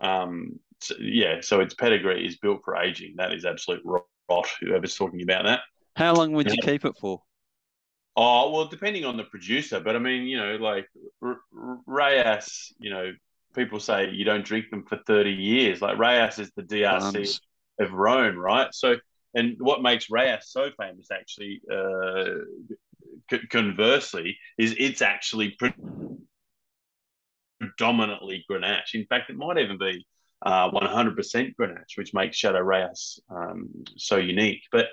um, 0.00 0.58
so, 0.84 0.94
yeah, 1.00 1.40
so 1.40 1.60
its 1.60 1.74
pedigree 1.74 2.26
is 2.26 2.36
built 2.38 2.60
for 2.64 2.76
aging. 2.76 3.14
That 3.16 3.32
is 3.32 3.44
absolute 3.44 3.82
rot. 3.84 4.48
Whoever's 4.60 4.94
talking 4.96 5.22
about 5.22 5.44
that. 5.44 5.60
How 5.96 6.14
long 6.14 6.32
would 6.32 6.50
you 6.50 6.58
keep 6.58 6.84
it 6.84 6.96
for? 7.00 7.22
Oh 8.16 8.50
well, 8.52 8.66
depending 8.68 9.04
on 9.04 9.16
the 9.16 9.24
producer, 9.24 9.80
but 9.80 9.96
I 9.96 9.98
mean, 9.98 10.24
you 10.24 10.36
know, 10.38 10.56
like 10.56 10.86
R- 11.22 11.40
R- 11.56 11.78
Rayas, 11.88 12.72
you 12.78 12.90
know, 12.90 13.12
people 13.54 13.80
say 13.80 14.10
you 14.10 14.24
don't 14.24 14.44
drink 14.44 14.70
them 14.70 14.84
for 14.84 14.98
thirty 15.06 15.32
years. 15.32 15.82
Like 15.82 15.98
Rayas 15.98 16.38
is 16.38 16.52
the 16.56 16.62
DRC 16.62 17.34
of 17.80 17.90
Rhône, 17.90 18.36
right? 18.36 18.72
So, 18.72 18.96
and 19.34 19.56
what 19.58 19.82
makes 19.82 20.10
Rayas 20.10 20.44
so 20.44 20.70
famous, 20.78 21.08
actually, 21.10 21.60
uh, 21.72 22.24
c- 23.30 23.46
conversely, 23.48 24.38
is 24.58 24.76
it's 24.78 25.02
actually 25.02 25.56
predominantly 27.60 28.44
Grenache. 28.48 28.94
In 28.94 29.06
fact, 29.06 29.30
it 29.30 29.36
might 29.36 29.58
even 29.58 29.78
be 29.78 30.06
uh, 30.44 30.70
100% 30.70 31.54
Grenache, 31.56 31.96
which 31.96 32.14
makes 32.14 32.36
Chateau 32.36 32.60
Rayas 32.60 33.18
um, 33.30 33.68
so 33.96 34.16
unique. 34.16 34.62
But 34.70 34.86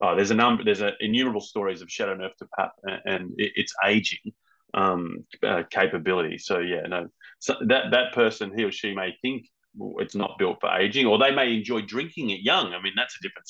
oh, 0.00 0.14
there's 0.14 0.30
a 0.30 0.34
number, 0.34 0.64
there's 0.64 0.82
a, 0.82 0.92
innumerable 1.00 1.40
stories 1.40 1.82
of 1.82 1.90
Chateauneuf 1.90 2.32
du 2.38 2.46
Pape 2.56 2.70
and, 2.84 3.00
and 3.06 3.30
it, 3.38 3.52
its 3.56 3.74
aging 3.84 4.32
um, 4.74 5.24
uh, 5.42 5.62
capability. 5.70 6.38
So 6.38 6.58
yeah, 6.58 6.82
no, 6.82 7.08
so 7.38 7.54
that 7.66 7.90
that 7.92 8.12
person, 8.12 8.52
he 8.56 8.64
or 8.64 8.72
she 8.72 8.94
may 8.94 9.16
think 9.22 9.46
it's 9.98 10.14
not 10.14 10.38
built 10.38 10.58
for 10.60 10.70
aging, 10.76 11.06
or 11.06 11.18
they 11.18 11.34
may 11.34 11.54
enjoy 11.54 11.82
drinking 11.82 12.30
it 12.30 12.40
young. 12.40 12.74
I 12.74 12.82
mean, 12.82 12.92
that's 12.96 13.16
a 13.16 13.22
different 13.26 13.48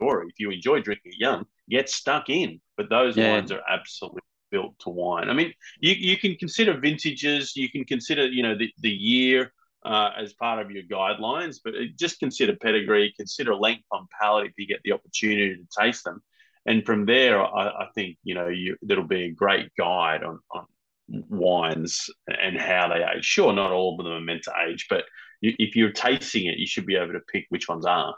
story. 0.00 0.26
If 0.28 0.38
you 0.38 0.50
enjoy 0.50 0.80
drinking 0.80 1.12
it 1.12 1.20
young, 1.20 1.44
get 1.68 1.90
stuck 1.90 2.28
in. 2.28 2.60
But 2.76 2.88
those 2.88 3.16
yeah. 3.16 3.32
wines 3.32 3.52
are 3.52 3.62
absolutely 3.68 4.22
built 4.50 4.78
to 4.80 4.90
wine. 4.90 5.28
I 5.28 5.34
mean, 5.34 5.52
you, 5.80 5.92
you 5.92 6.16
can 6.16 6.36
consider 6.36 6.78
vintages, 6.78 7.56
you 7.56 7.68
can 7.70 7.84
consider, 7.84 8.26
you 8.26 8.42
know, 8.42 8.56
the, 8.56 8.70
the 8.78 8.90
year 8.90 9.52
uh, 9.84 10.10
as 10.16 10.32
part 10.34 10.64
of 10.64 10.70
your 10.70 10.82
guidelines, 10.82 11.56
but 11.64 11.74
just 11.96 12.18
consider 12.18 12.56
pedigree, 12.56 13.14
consider 13.16 13.54
length 13.54 13.84
on 13.90 14.06
palate 14.20 14.46
if 14.46 14.52
you 14.58 14.66
get 14.66 14.80
the 14.84 14.92
opportunity 14.92 15.56
to 15.56 15.80
taste 15.80 16.04
them. 16.04 16.20
And 16.66 16.84
from 16.84 17.06
there, 17.06 17.40
I, 17.42 17.68
I 17.68 17.86
think, 17.94 18.18
you 18.24 18.34
know, 18.34 18.48
you, 18.48 18.76
that'll 18.82 19.06
be 19.06 19.24
a 19.24 19.30
great 19.30 19.70
guide 19.76 20.22
on, 20.22 20.40
on 20.50 20.66
wines 21.08 22.10
and 22.26 22.58
how 22.58 22.88
they 22.88 23.02
age. 23.02 23.24
Sure, 23.24 23.52
not 23.52 23.72
all 23.72 23.98
of 23.98 24.04
them 24.04 24.12
are 24.12 24.20
meant 24.20 24.42
to 24.42 24.52
age, 24.68 24.86
but 24.90 25.04
you, 25.40 25.54
if 25.58 25.76
you're 25.76 25.92
tasting 25.92 26.46
it, 26.46 26.58
you 26.58 26.66
should 26.66 26.84
be 26.84 26.96
able 26.96 27.14
to 27.14 27.20
pick 27.32 27.46
which 27.48 27.68
ones 27.68 27.86
are. 27.86 28.14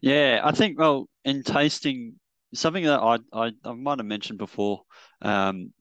Yeah, 0.00 0.40
I 0.44 0.52
think, 0.52 0.78
well, 0.78 1.08
in 1.24 1.42
tasting, 1.42 2.14
something 2.54 2.84
that 2.84 3.00
I, 3.00 3.18
I, 3.32 3.52
I 3.64 3.72
might 3.72 3.98
have 3.98 4.06
mentioned 4.06 4.38
before, 4.38 4.82
um, 5.22 5.72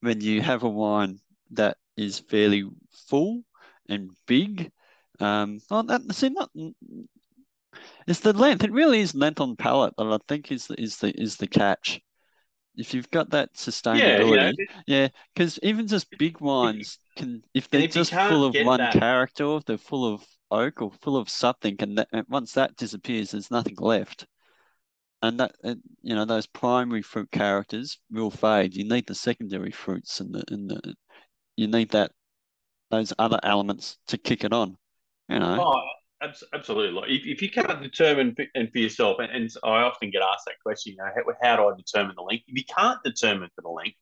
when 0.00 0.20
you 0.20 0.42
have 0.42 0.62
a 0.62 0.68
wine 0.68 1.18
that 1.52 1.76
is 1.96 2.18
fairly 2.18 2.68
full 3.08 3.42
and 3.88 4.10
big, 4.26 4.70
um, 5.20 5.60
oh, 5.70 5.82
that, 5.82 6.02
see, 6.14 6.30
not, 6.30 6.50
it's 8.06 8.20
the 8.20 8.32
length. 8.32 8.64
It 8.64 8.72
really 8.72 9.00
is 9.00 9.14
length 9.14 9.40
on 9.40 9.56
palate 9.56 9.94
that 9.96 10.06
I 10.06 10.18
think 10.28 10.52
is 10.52 10.66
the, 10.66 10.80
is 10.80 10.98
the 10.98 11.10
is 11.20 11.36
the 11.36 11.46
catch. 11.46 12.00
If 12.76 12.92
you've 12.92 13.10
got 13.10 13.30
that 13.30 13.54
sustainability, 13.54 14.54
yeah, 14.86 15.08
because 15.32 15.60
yeah, 15.62 15.68
even 15.68 15.86
just 15.86 16.10
big 16.18 16.40
wines 16.40 16.98
can, 17.16 17.42
if 17.54 17.70
they're 17.70 17.86
just 17.86 18.12
full 18.12 18.44
of 18.44 18.56
one 18.64 18.80
that... 18.80 18.92
character, 18.92 19.56
if 19.56 19.64
they're 19.64 19.78
full 19.78 20.12
of 20.12 20.24
oak 20.50 20.82
or 20.82 20.90
full 21.00 21.16
of 21.16 21.28
something, 21.28 21.76
and 21.78 21.98
that, 21.98 22.08
once 22.28 22.52
that 22.52 22.76
disappears, 22.76 23.30
there's 23.30 23.50
nothing 23.50 23.76
left 23.78 24.26
and 25.24 25.40
that 25.40 25.54
you 26.02 26.14
know 26.14 26.26
those 26.26 26.46
primary 26.46 27.00
fruit 27.00 27.30
characters 27.30 27.98
will 28.10 28.30
fade. 28.30 28.74
You 28.74 28.86
need 28.86 29.06
the 29.06 29.14
secondary 29.14 29.70
fruits 29.70 30.20
and 30.20 30.34
the 30.34 30.44
and 30.48 30.68
the 30.68 30.94
you 31.56 31.66
need 31.66 31.90
that 31.90 32.12
those 32.90 33.12
other 33.18 33.38
elements 33.42 33.98
to 34.08 34.18
kick 34.18 34.44
it 34.44 34.52
on. 34.52 34.76
You 35.28 35.38
know. 35.38 35.58
Oh, 35.60 36.28
absolutely. 36.52 37.16
If, 37.16 37.26
if 37.26 37.42
you 37.42 37.50
can't 37.50 37.82
determine 37.82 38.34
and 38.54 38.70
for 38.72 38.78
yourself, 38.78 39.18
and, 39.20 39.30
and 39.30 39.50
I 39.62 39.82
often 39.82 40.10
get 40.10 40.22
asked 40.22 40.44
that 40.46 40.60
question, 40.62 40.92
you 40.92 40.98
know, 40.98 41.04
how, 41.04 41.32
how 41.42 41.56
do 41.56 41.68
I 41.68 41.76
determine 41.76 42.14
the 42.16 42.22
length? 42.22 42.44
If 42.46 42.58
you 42.58 42.64
can't 42.64 43.02
determine 43.04 43.48
for 43.54 43.62
the 43.62 43.70
length, 43.70 43.96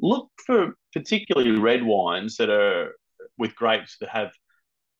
look 0.00 0.30
for 0.46 0.74
particularly 0.92 1.58
red 1.58 1.82
wines 1.82 2.36
that 2.36 2.50
are 2.50 2.92
with 3.36 3.54
grapes 3.56 3.96
that 4.00 4.08
have 4.08 4.30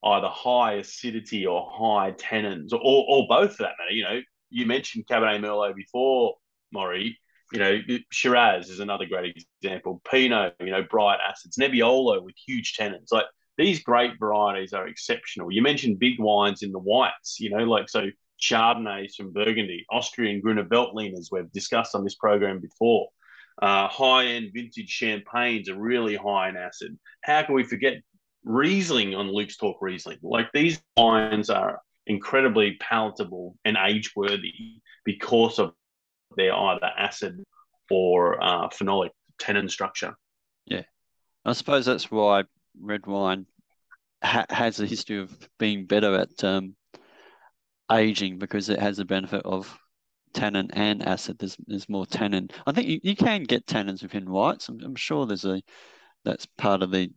either 0.04 0.28
high 0.28 0.74
acidity 0.74 1.46
or 1.46 1.68
high 1.70 2.12
tannins, 2.12 2.72
or, 2.72 2.80
or 2.80 3.26
both 3.28 3.56
for 3.56 3.64
that 3.64 3.74
matter. 3.78 3.92
You 3.92 4.04
know, 4.04 4.20
you 4.50 4.66
mentioned 4.66 5.06
Cabernet 5.06 5.40
Merlot 5.40 5.74
before, 5.74 6.36
Maury. 6.72 7.18
You 7.52 7.58
know, 7.58 7.80
Shiraz 8.10 8.68
is 8.68 8.80
another 8.80 9.06
great 9.06 9.46
example. 9.62 10.02
Pinot, 10.10 10.54
you 10.60 10.70
know, 10.70 10.82
bright 10.82 11.18
acids. 11.26 11.56
Nebbiolo 11.56 12.22
with 12.22 12.34
huge 12.46 12.74
tannins. 12.76 13.10
Like 13.10 13.26
these 13.56 13.82
great 13.82 14.18
varieties 14.18 14.72
are 14.72 14.86
exceptional. 14.86 15.50
You 15.50 15.62
mentioned 15.62 15.98
big 15.98 16.20
wines 16.20 16.62
in 16.62 16.72
the 16.72 16.78
whites. 16.78 17.40
You 17.40 17.50
know, 17.50 17.64
like 17.64 17.88
so 17.88 18.08
Chardonnays 18.40 19.14
from 19.16 19.32
Burgundy, 19.32 19.84
Austrian 19.90 20.40
Gruner 20.40 20.64
Veltliners 20.64 21.28
we've 21.30 21.50
discussed 21.52 21.94
on 21.94 22.04
this 22.04 22.14
program 22.14 22.60
before. 22.60 23.08
Uh, 23.60 23.88
high-end 23.88 24.50
vintage 24.54 24.88
champagnes 24.88 25.68
are 25.68 25.74
really 25.74 26.14
high 26.14 26.48
in 26.48 26.56
acid. 26.56 26.96
How 27.22 27.42
can 27.42 27.56
we 27.56 27.64
forget 27.64 28.02
Riesling 28.44 29.16
on 29.16 29.32
Luke's 29.32 29.56
Talk 29.56 29.78
Riesling? 29.80 30.18
Like 30.22 30.52
these 30.52 30.80
wines 30.96 31.50
are 31.50 31.80
incredibly 32.06 32.76
palatable 32.80 33.56
and 33.64 33.76
age 33.84 34.12
worthy 34.14 34.80
because 35.04 35.58
of 35.58 35.72
their 36.36 36.54
either 36.54 36.90
acid 36.96 37.42
or 37.90 38.42
uh, 38.42 38.68
phenolic 38.68 39.10
tannin 39.38 39.68
structure. 39.68 40.14
Yeah, 40.66 40.82
I 41.44 41.52
suppose 41.52 41.86
that's 41.86 42.10
why 42.10 42.44
red 42.80 43.06
wine 43.06 43.46
ha- 44.22 44.46
has 44.50 44.80
a 44.80 44.86
history 44.86 45.18
of 45.18 45.36
being 45.58 45.86
better 45.86 46.14
at 46.14 46.44
um, 46.44 46.74
aging 47.90 48.38
because 48.38 48.68
it 48.68 48.78
has 48.78 48.98
the 48.98 49.04
benefit 49.04 49.42
of 49.44 49.78
tannin 50.34 50.70
and 50.72 51.06
acid. 51.06 51.38
There's 51.38 51.56
there's 51.66 51.88
more 51.88 52.06
tannin. 52.06 52.50
I 52.66 52.72
think 52.72 52.88
you, 52.88 53.00
you 53.02 53.16
can 53.16 53.44
get 53.44 53.66
tannins 53.66 54.02
within 54.02 54.30
whites. 54.30 54.68
I'm, 54.68 54.80
I'm 54.84 54.96
sure 54.96 55.26
there's 55.26 55.44
a 55.44 55.62
that's 56.24 56.46
part 56.58 56.82
of 56.82 56.90
the 56.90 57.10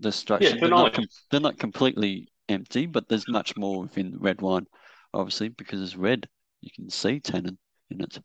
the 0.00 0.12
structure. 0.12 0.48
Yeah, 0.48 0.60
they're, 0.60 0.70
not 0.70 0.98
they're 1.30 1.40
not 1.40 1.58
completely 1.58 2.28
empty, 2.48 2.86
but 2.86 3.08
there's 3.08 3.28
much 3.28 3.56
more 3.56 3.82
within 3.82 4.16
red 4.18 4.40
wine, 4.40 4.66
obviously, 5.12 5.48
because 5.48 5.82
it's 5.82 5.96
red. 5.96 6.28
You 6.60 6.70
can 6.74 6.90
see 6.90 7.20
tannin 7.20 7.58
in 7.90 8.00
it. 8.00 8.18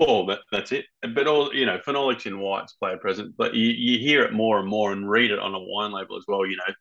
Well, 0.00 0.26
that, 0.26 0.40
that's 0.50 0.72
it. 0.72 0.86
But 1.14 1.26
all 1.26 1.54
you 1.54 1.66
know, 1.66 1.78
phenolics 1.78 2.26
in 2.26 2.40
whites 2.40 2.72
play 2.74 2.94
a 2.94 2.96
present, 2.96 3.36
but 3.36 3.54
you, 3.54 3.66
you 3.68 3.98
hear 3.98 4.22
it 4.24 4.32
more 4.32 4.58
and 4.58 4.68
more 4.68 4.92
and 4.92 5.08
read 5.08 5.30
it 5.30 5.38
on 5.38 5.54
a 5.54 5.60
wine 5.60 5.92
label 5.92 6.16
as 6.16 6.24
well. 6.26 6.46
You 6.46 6.56
know, 6.56 6.74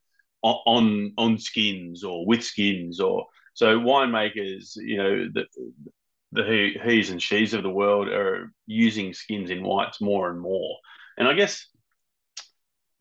on 0.44 1.14
on 1.18 1.38
skins 1.38 2.04
or 2.04 2.26
with 2.26 2.44
skins 2.44 3.00
or 3.02 3.28
so 3.54 3.80
winemakers. 3.80 4.72
You 4.78 4.98
know, 4.98 5.30
the 5.34 5.46
the 6.32 6.44
he, 6.46 6.80
he's 6.84 7.10
and 7.10 7.22
she's 7.22 7.54
of 7.54 7.64
the 7.64 7.70
world 7.70 8.08
are 8.08 8.54
using 8.68 9.14
skins 9.14 9.50
in 9.50 9.64
whites 9.64 10.02
more 10.02 10.30
and 10.32 10.40
more. 10.40 10.78
And 11.18 11.28
I 11.28 11.34
guess 11.34 11.68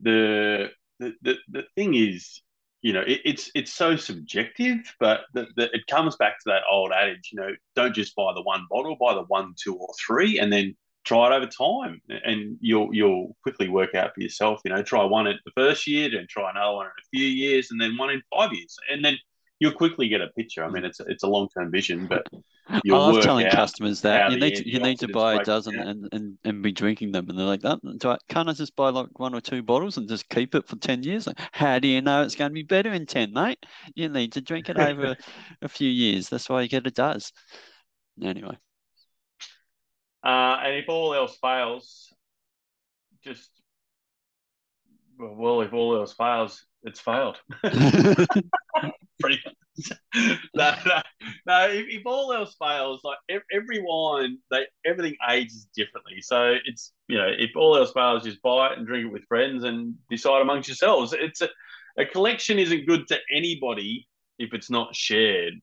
the 0.01 0.71
the, 0.99 1.13
the, 1.23 1.37
the 1.49 1.65
thing 1.77 1.95
is, 1.95 2.43
you 2.89 2.95
know, 2.95 3.03
it, 3.03 3.21
it's 3.27 3.51
it's 3.55 3.71
so 3.71 3.97
subjective, 3.97 4.79
but 4.99 5.21
the, 5.35 5.47
the, 5.57 5.65
it 5.75 5.87
comes 5.89 6.17
back 6.17 6.39
to 6.39 6.45
that 6.47 6.63
old 6.71 6.91
adage, 6.91 7.29
you 7.31 7.39
know, 7.39 7.51
don't 7.77 7.95
just 7.95 8.17
buy 8.17 8.33
the 8.35 8.41
one 8.41 8.63
bottle, 8.71 8.97
buy 8.99 9.13
the 9.13 9.25
one, 9.25 9.53
two, 9.63 9.75
or 9.77 9.93
three, 10.07 10.39
and 10.39 10.51
then 10.51 10.75
try 11.05 11.27
it 11.27 11.37
over 11.37 11.47
time, 11.47 12.01
and 12.09 12.57
you'll 12.63 12.89
you'll 12.95 13.37
quickly 13.43 13.69
work 13.69 13.95
out 13.95 14.15
for 14.15 14.23
yourself. 14.23 14.63
You 14.65 14.71
know, 14.71 14.83
try 14.83 15.05
one 15.05 15.27
at 15.27 15.37
the 15.45 15.53
first 15.55 15.87
year, 15.87 16.09
then 16.11 16.27
try 16.31 16.51
another 16.51 16.77
one 16.77 16.87
in 16.87 16.93
a 16.93 17.09
few 17.13 17.27
years, 17.27 17.71
and 17.71 17.79
then 17.79 17.95
one 17.99 18.09
in 18.09 18.23
five 18.35 18.55
years, 18.55 18.75
and 18.91 19.05
then 19.05 19.19
you'll 19.59 19.73
quickly 19.73 20.09
get 20.09 20.23
a 20.23 20.29
picture. 20.29 20.65
I 20.65 20.71
mean, 20.71 20.87
it's 20.87 20.99
it's 21.01 21.25
a 21.25 21.29
long 21.29 21.51
term 21.51 21.71
vision, 21.71 22.07
but 22.07 22.27
I 22.69 22.81
love 22.87 23.23
telling 23.23 23.49
customers 23.51 24.03
that 24.03 24.31
you 24.31 24.39
need 24.39 24.57
to, 24.57 24.69
you 24.69 24.79
need 24.79 24.99
to 25.01 25.09
buy 25.09 25.35
a 25.35 25.45
dozen 25.45 25.75
down. 25.77 25.89
and, 25.89 26.09
and, 26.13 26.39
and 26.45 26.63
be 26.63 26.73
drinking 26.73 27.13
them, 27.13 27.29
and 27.29 27.39
they're 27.39 27.47
like, 27.47 27.63
that. 27.63 27.81
I, 28.05 28.19
can't 28.29 28.49
I 28.49 28.53
just 28.53 28.77
buy 28.77 28.91
like 28.91 29.19
one 29.19 29.35
or 29.35 29.41
two 29.41 29.63
bottles 29.63 29.97
and 29.97 30.09
just 30.09 30.29
keep 30.29 30.55
it 30.55 30.67
for 30.67 30.77
ten 30.77 31.03
years? 31.03 31.27
Like, 31.27 31.39
how 31.53 31.79
do 31.79 31.89
you 31.89 32.03
know 32.03 32.23
it's 32.23 32.35
going 32.35 32.51
to 32.51 32.55
be 32.55 32.63
better 32.63 32.93
in 32.93 33.07
ten, 33.07 33.33
mate? 33.33 33.65
You 33.95 34.09
need 34.09 34.33
to 34.33 34.41
drink 34.41 34.69
it 34.69 34.79
over 34.79 35.17
a, 35.63 35.69
few 35.69 35.89
years. 35.89 36.29
That's 36.29 36.49
why 36.49 36.63
you 36.63 36.69
get 36.69 36.87
a 36.87 36.91
does. 36.91 37.33
Anyway, 38.23 38.57
Uh, 40.23 40.59
and 40.63 40.77
if 40.77 40.89
all 40.89 41.15
else 41.15 41.39
fails, 41.41 42.13
just 43.25 43.51
well, 45.19 45.35
well, 45.37 45.61
if 45.63 45.73
all 45.73 45.97
else 45.97 46.13
fails, 46.13 46.65
it's 46.83 47.01
failed. 47.01 47.39
Pretty 47.63 49.39
much. 49.45 49.58
no, 50.55 50.75
no, 50.87 51.03
no. 51.47 51.69
If, 51.69 51.87
if 51.89 52.03
all 52.07 52.33
else 52.33 52.57
fails, 52.59 53.01
like 53.05 53.19
ev- 53.29 53.43
every 53.53 53.83
wine, 53.83 54.39
they 54.51 54.67
everything 54.85 55.17
ages 55.31 55.67
differently. 55.75 56.21
So 56.21 56.57
it's 56.65 56.93
you 57.09 57.19
know, 57.19 57.29
if 57.29 57.51
all 57.57 57.77
else 57.77 57.93
fails, 57.93 58.25
just 58.25 58.43
buy 58.43 58.73
it 58.73 58.79
and 58.79 58.87
drink 58.87 59.07
it 59.07 59.13
with 59.13 59.25
friends 59.25 59.65
and 59.65 59.95
decide 60.11 60.43
amongst 60.43 60.69
yourselves. 60.69 61.15
It's 61.19 61.43
a, 61.43 61.49
a 61.97 62.07
collection 62.07 62.59
isn't 62.59 62.87
good 62.87 63.07
to 63.09 63.19
anybody 63.35 64.09
if 64.39 64.55
it's 64.55 64.71
not 64.71 64.95
shared. 64.95 65.55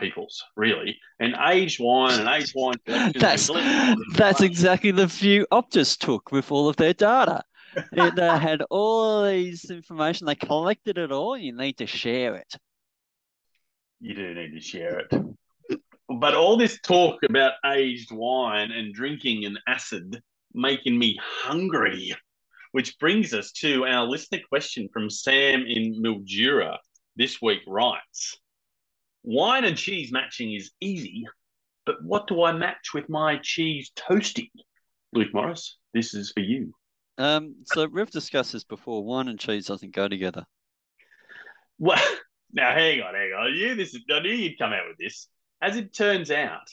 People's 0.00 0.42
really, 0.56 0.98
and 1.20 1.36
aged 1.48 1.78
wine 1.80 2.18
and 2.18 2.28
aged 2.28 2.52
wine 2.56 2.74
that's 2.84 3.04
and 3.04 3.14
collections 3.14 3.48
and 3.48 3.96
that's 4.16 4.40
exactly 4.40 4.90
the 4.90 5.06
view 5.06 5.46
Optus 5.52 5.96
took 5.96 6.32
with 6.32 6.50
all 6.50 6.68
of 6.68 6.74
their 6.74 6.94
data. 6.94 7.44
they 7.92 8.00
uh, 8.00 8.38
had 8.38 8.62
all 8.70 9.24
these 9.24 9.70
information. 9.70 10.26
They 10.26 10.34
collected 10.34 10.98
it 10.98 11.12
all. 11.12 11.36
You 11.36 11.56
need 11.56 11.78
to 11.78 11.86
share 11.86 12.34
it. 12.34 12.56
You 14.04 14.14
do 14.14 14.34
need 14.34 14.52
to 14.52 14.60
share 14.60 14.98
it. 14.98 15.78
But 16.10 16.34
all 16.34 16.58
this 16.58 16.78
talk 16.82 17.22
about 17.26 17.54
aged 17.64 18.12
wine 18.12 18.70
and 18.70 18.92
drinking 18.92 19.46
and 19.46 19.58
acid 19.66 20.22
making 20.52 20.98
me 20.98 21.18
hungry, 21.22 22.14
which 22.72 22.98
brings 22.98 23.32
us 23.32 23.50
to 23.52 23.86
our 23.86 24.04
listener 24.04 24.40
question 24.46 24.90
from 24.92 25.08
Sam 25.08 25.64
in 25.66 26.02
Mildura 26.02 26.76
this 27.16 27.40
week 27.40 27.60
writes 27.66 28.38
Wine 29.22 29.64
and 29.64 29.74
cheese 29.74 30.12
matching 30.12 30.52
is 30.52 30.70
easy, 30.82 31.24
but 31.86 31.96
what 32.02 32.26
do 32.26 32.42
I 32.42 32.52
match 32.52 32.92
with 32.92 33.08
my 33.08 33.38
cheese 33.38 33.90
toasty? 33.96 34.50
Luke 35.14 35.32
Morris, 35.32 35.78
this 35.94 36.12
is 36.12 36.30
for 36.30 36.40
you. 36.40 36.74
Um, 37.16 37.54
so 37.64 37.86
we've 37.86 38.10
discussed 38.10 38.52
this 38.52 38.64
before. 38.64 39.02
Wine 39.02 39.28
and 39.28 39.40
cheese 39.40 39.64
doesn't 39.64 39.94
go 39.94 40.08
together. 40.08 40.44
Well, 41.78 42.02
now 42.52 42.72
hang 42.72 43.00
on, 43.00 43.14
hang 43.14 43.32
on. 43.32 43.54
You 43.54 43.74
this 43.74 43.96
I 44.10 44.20
knew 44.20 44.30
you'd 44.30 44.58
come 44.58 44.72
out 44.72 44.88
with 44.88 44.98
this. 44.98 45.28
As 45.60 45.76
it 45.76 45.94
turns 45.94 46.30
out, 46.30 46.68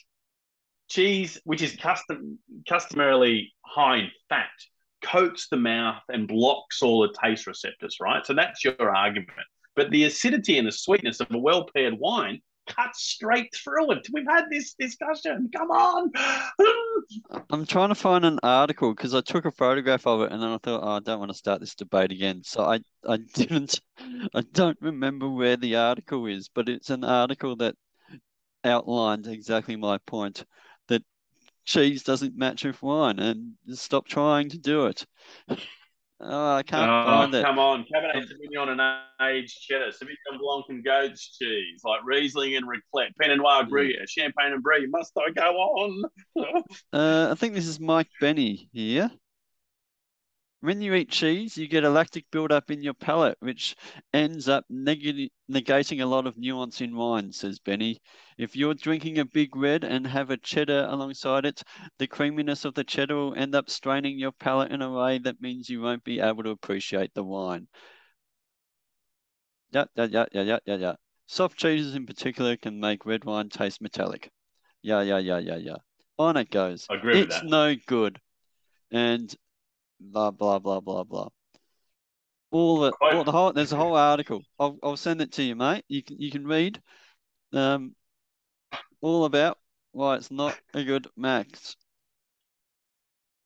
cheese, 0.89 1.39
which 1.45 1.61
is 1.61 1.75
custom 1.77 2.39
customarily 2.67 3.53
high 3.65 3.97
in 3.97 4.11
fat, 4.29 4.49
coats 5.03 5.47
the 5.49 5.57
mouth 5.57 6.01
and 6.09 6.27
blocks 6.27 6.81
all 6.81 7.01
the 7.01 7.15
taste 7.23 7.47
receptors, 7.47 7.97
right? 8.01 8.25
So 8.25 8.33
that's 8.33 8.63
your 8.63 8.95
argument. 8.95 9.31
But 9.75 9.89
the 9.89 10.03
acidity 10.03 10.57
and 10.57 10.67
the 10.67 10.71
sweetness 10.71 11.21
of 11.21 11.31
a 11.31 11.37
well 11.37 11.67
paired 11.73 11.97
wine 11.97 12.41
cuts 12.67 13.03
straight 13.03 13.53
through 13.55 13.91
it. 13.91 14.07
We've 14.13 14.27
had 14.27 14.45
this 14.49 14.73
discussion. 14.73 15.49
Come 15.55 15.71
on. 15.71 16.11
I'm 17.49 17.65
trying 17.65 17.89
to 17.89 17.95
find 17.95 18.25
an 18.25 18.39
article 18.43 18.93
because 18.93 19.13
I 19.13 19.21
took 19.21 19.45
a 19.45 19.51
photograph 19.51 20.07
of 20.07 20.21
it 20.21 20.31
and 20.31 20.41
then 20.41 20.49
I 20.49 20.57
thought, 20.57 20.83
oh, 20.83 20.91
I 20.91 20.99
don't 20.99 21.19
want 21.19 21.31
to 21.31 21.37
start 21.37 21.59
this 21.59 21.75
debate 21.75 22.11
again. 22.11 22.41
So 22.43 22.63
I, 22.63 22.79
I 23.07 23.17
didn't, 23.17 23.81
I 24.33 24.41
don't 24.53 24.77
remember 24.81 25.29
where 25.29 25.57
the 25.57 25.75
article 25.75 26.25
is, 26.27 26.49
but 26.53 26.69
it's 26.69 26.89
an 26.89 27.03
article 27.03 27.55
that 27.57 27.75
outlined 28.63 29.27
exactly 29.27 29.75
my 29.75 29.97
point 29.99 30.45
that 30.87 31.03
cheese 31.65 32.03
doesn't 32.03 32.37
match 32.37 32.63
with 32.63 32.81
wine 32.81 33.19
and 33.19 33.53
stop 33.73 34.07
trying 34.07 34.49
to 34.49 34.57
do 34.57 34.85
it. 34.87 35.05
Oh, 36.23 36.55
I 36.55 36.63
can't 36.63 36.89
Oh, 36.89 37.03
find 37.05 37.33
it. 37.33 37.43
come 37.43 37.57
on. 37.57 37.83
Cabernet 37.91 38.23
Sauvignon 38.27 38.69
and 38.69 38.81
aged 39.27 39.59
cheddar, 39.61 39.87
Sauvignon 39.89 40.39
Blanc 40.39 40.65
and 40.69 40.83
goat's 40.83 41.35
cheese, 41.37 41.81
like 41.83 42.01
Riesling 42.05 42.55
and 42.55 42.65
Raclette, 42.67 43.15
Pinot 43.19 43.37
Noir 43.37 43.63
Gruyere, 43.63 44.05
Champagne 44.07 44.53
and 44.53 44.61
Brie. 44.61 44.85
Must 44.87 45.11
I 45.17 45.31
go 45.31 45.51
on? 45.51 46.03
Uh, 46.93 47.29
I 47.31 47.35
think 47.35 47.53
this 47.53 47.65
is 47.67 47.79
Mike 47.79 48.07
Bennie 48.19 48.69
here. 48.73 49.09
When 50.61 50.79
you 50.79 50.93
eat 50.93 51.09
cheese, 51.09 51.57
you 51.57 51.67
get 51.67 51.83
a 51.83 51.89
lactic 51.89 52.29
buildup 52.31 52.69
in 52.69 52.83
your 52.83 52.93
palate, 52.93 53.35
which 53.39 53.75
ends 54.13 54.47
up 54.47 54.63
neg- 54.69 55.31
negating 55.49 56.01
a 56.01 56.05
lot 56.05 56.27
of 56.27 56.37
nuance 56.37 56.81
in 56.81 56.95
wine, 56.95 57.31
says 57.31 57.59
Bennie. 57.59 57.99
If 58.37 58.55
you're 58.55 58.75
drinking 58.75 59.17
a 59.17 59.25
big 59.25 59.55
red 59.55 59.83
and 59.83 60.05
have 60.05 60.29
a 60.29 60.37
cheddar 60.37 60.85
alongside 60.87 61.45
it, 61.45 61.63
the 61.97 62.05
creaminess 62.05 62.63
of 62.63 62.75
the 62.75 62.83
cheddar 62.83 63.15
will 63.15 63.33
end 63.35 63.55
up 63.55 63.69
straining 63.71 64.19
your 64.19 64.31
palate 64.31 64.71
in 64.71 64.83
a 64.83 64.91
way 64.91 65.17
that 65.17 65.41
means 65.41 65.67
you 65.67 65.81
won't 65.81 66.03
be 66.03 66.19
able 66.19 66.43
to 66.43 66.51
appreciate 66.51 67.13
the 67.15 67.23
wine. 67.23 67.67
Yeah, 69.71 69.85
yeah, 69.95 70.05
yeah, 70.05 70.25
yeah, 70.31 70.41
yeah, 70.41 70.59
yeah, 70.65 70.75
yeah. 70.75 70.95
Soft 71.25 71.57
cheeses 71.57 71.95
in 71.95 72.05
particular 72.05 72.55
can 72.55 72.79
make 72.79 73.05
red 73.05 73.25
wine 73.25 73.49
taste 73.49 73.81
metallic. 73.81 74.29
Yeah, 74.83 75.01
yeah, 75.01 75.17
yeah, 75.17 75.39
yeah, 75.39 75.57
yeah. 75.57 75.77
On 76.19 76.37
it 76.37 76.51
goes. 76.51 76.85
I 76.87 76.95
agree 76.95 77.19
with 77.19 77.31
It's 77.31 77.43
no 77.43 77.75
good. 77.87 78.19
And 78.91 79.35
blah 80.01 80.31
blah 80.31 80.59
blah 80.59 80.79
blah 80.79 81.03
blah. 81.03 81.29
All 82.51 82.81
the 82.81 82.91
all 83.01 83.23
the 83.23 83.31
whole 83.31 83.53
there's 83.53 83.71
a 83.71 83.77
whole 83.77 83.95
article. 83.95 84.43
I'll 84.59 84.77
I'll 84.83 84.97
send 84.97 85.21
it 85.21 85.33
to 85.33 85.43
you, 85.43 85.55
mate. 85.55 85.85
You 85.87 86.03
can 86.03 86.19
you 86.19 86.31
can 86.31 86.45
read 86.45 86.81
um 87.53 87.95
all 89.01 89.25
about 89.25 89.57
why 89.91 90.15
it's 90.15 90.31
not 90.31 90.57
a 90.73 90.83
good 90.83 91.07
max. 91.15 91.75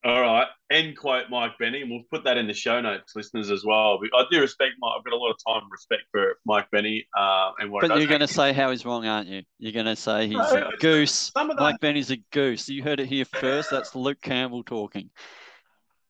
All 0.04 0.22
right. 0.22 0.48
End 0.72 0.96
quote 0.96 1.26
Mike 1.32 1.54
Bennie, 1.60 1.82
and 1.82 1.90
we'll 1.90 2.04
put 2.12 2.24
that 2.26 2.38
in 2.38 2.46
the 2.46 2.54
show 2.54 2.80
notes, 2.80 3.16
listeners, 3.16 3.50
as 3.50 3.64
well. 3.66 4.00
I 4.16 4.24
do 4.32 4.40
respect 4.40 4.74
Mike. 4.80 4.92
I've 4.98 5.04
got 5.04 5.14
a 5.14 5.18
lot 5.18 5.32
of 5.32 5.38
time 5.48 5.64
and 5.64 5.72
respect 5.72 6.04
for 6.12 6.38
Mike 6.46 6.70
Bennie 6.72 7.08
uh, 7.18 7.52
and 7.60 7.72
what 7.72 7.88
But 7.88 7.98
you're 7.98 8.08
going 8.08 8.20
to 8.20 8.28
say 8.28 8.54
how 8.54 8.70
he's 8.70 8.86
wrong, 8.86 9.08
aren't 9.08 9.28
you? 9.28 9.42
You're 9.58 9.72
going 9.72 9.88
to 9.88 9.96
say 9.96 10.28
he's 10.28 10.38
No, 10.38 10.70
a 10.74 10.78
goose. 10.80 11.32
Mike 11.36 11.80
Bennie's 11.80 12.12
a 12.12 12.18
goose. 12.32 12.70
You 12.70 12.84
heard 12.84 13.00
it 13.00 13.08
here 13.08 13.26
first. 13.26 13.72
That's 13.72 13.96
Luke 13.96 14.22
Campbell 14.22 14.64
talking. 14.64 15.10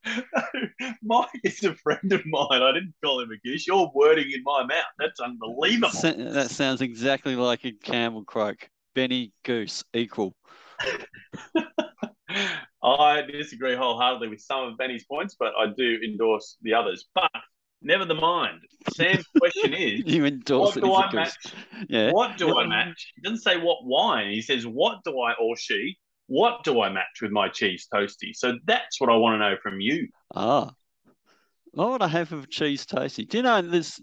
Mike 1.03 1.29
is 1.43 1.63
a 1.63 1.75
friend 1.75 2.11
of 2.13 2.25
mine. 2.25 2.61
I 2.61 2.71
didn't 2.73 2.93
call 3.03 3.21
him 3.21 3.29
a 3.31 3.37
goose. 3.47 3.65
You're 3.67 3.91
wording 3.93 4.31
in 4.31 4.43
my 4.43 4.63
mouth. 4.65 4.85
That's 4.99 5.19
unbelievable. 5.19 5.89
That 6.33 6.49
sounds 6.51 6.81
exactly 6.81 7.35
like 7.35 7.65
a 7.65 7.71
Campbell 7.71 8.23
croak. 8.23 8.69
Bennie 8.93 9.33
Goose 9.43 9.83
equal. 9.93 10.35
I 12.83 13.21
disagree 13.23 13.75
wholeheartedly 13.75 14.27
with 14.29 14.41
some 14.41 14.63
of 14.67 14.77
Bennie's 14.77 15.05
points, 15.05 15.35
but 15.39 15.53
I 15.59 15.67
do 15.75 15.99
endorse 16.03 16.57
the 16.61 16.73
others. 16.73 17.05
But 17.15 17.29
never 17.81 18.05
the 18.05 18.15
mind. 18.15 18.59
Sam's 18.93 19.25
question 19.39 19.73
is 19.73 20.03
You 20.05 20.25
endorse 20.25 20.75
what 20.75 20.77
it. 20.77 20.81
do 20.81 20.93
I 20.93 21.05
goose. 21.07 21.13
match? 21.13 21.87
Yeah. 21.89 22.11
What 22.11 22.37
do 22.37 22.57
I 22.57 22.65
match? 22.67 23.11
He 23.15 23.21
doesn't 23.21 23.39
say 23.39 23.57
what 23.57 23.85
wine. 23.85 24.31
He 24.31 24.41
says, 24.41 24.65
what 24.67 25.03
do 25.03 25.19
I, 25.19 25.33
or 25.41 25.55
she, 25.57 25.97
what 26.27 26.63
do 26.63 26.81
I 26.81 26.89
match 26.89 27.21
with 27.21 27.31
my 27.31 27.49
cheese 27.49 27.87
toasty? 27.93 28.33
So 28.33 28.53
that's 28.65 28.99
what 28.99 29.09
I 29.09 29.15
want 29.15 29.35
to 29.35 29.49
know 29.49 29.55
from 29.61 29.79
you. 29.79 30.07
Ah. 30.33 30.71
What 31.71 31.91
would 31.91 32.01
I 32.01 32.07
have 32.07 32.31
with 32.31 32.45
a 32.45 32.47
cheese 32.47 32.85
toasty? 32.85 33.27
Do 33.27 33.37
you 33.37 33.43
know 33.43 33.61
this? 33.61 33.99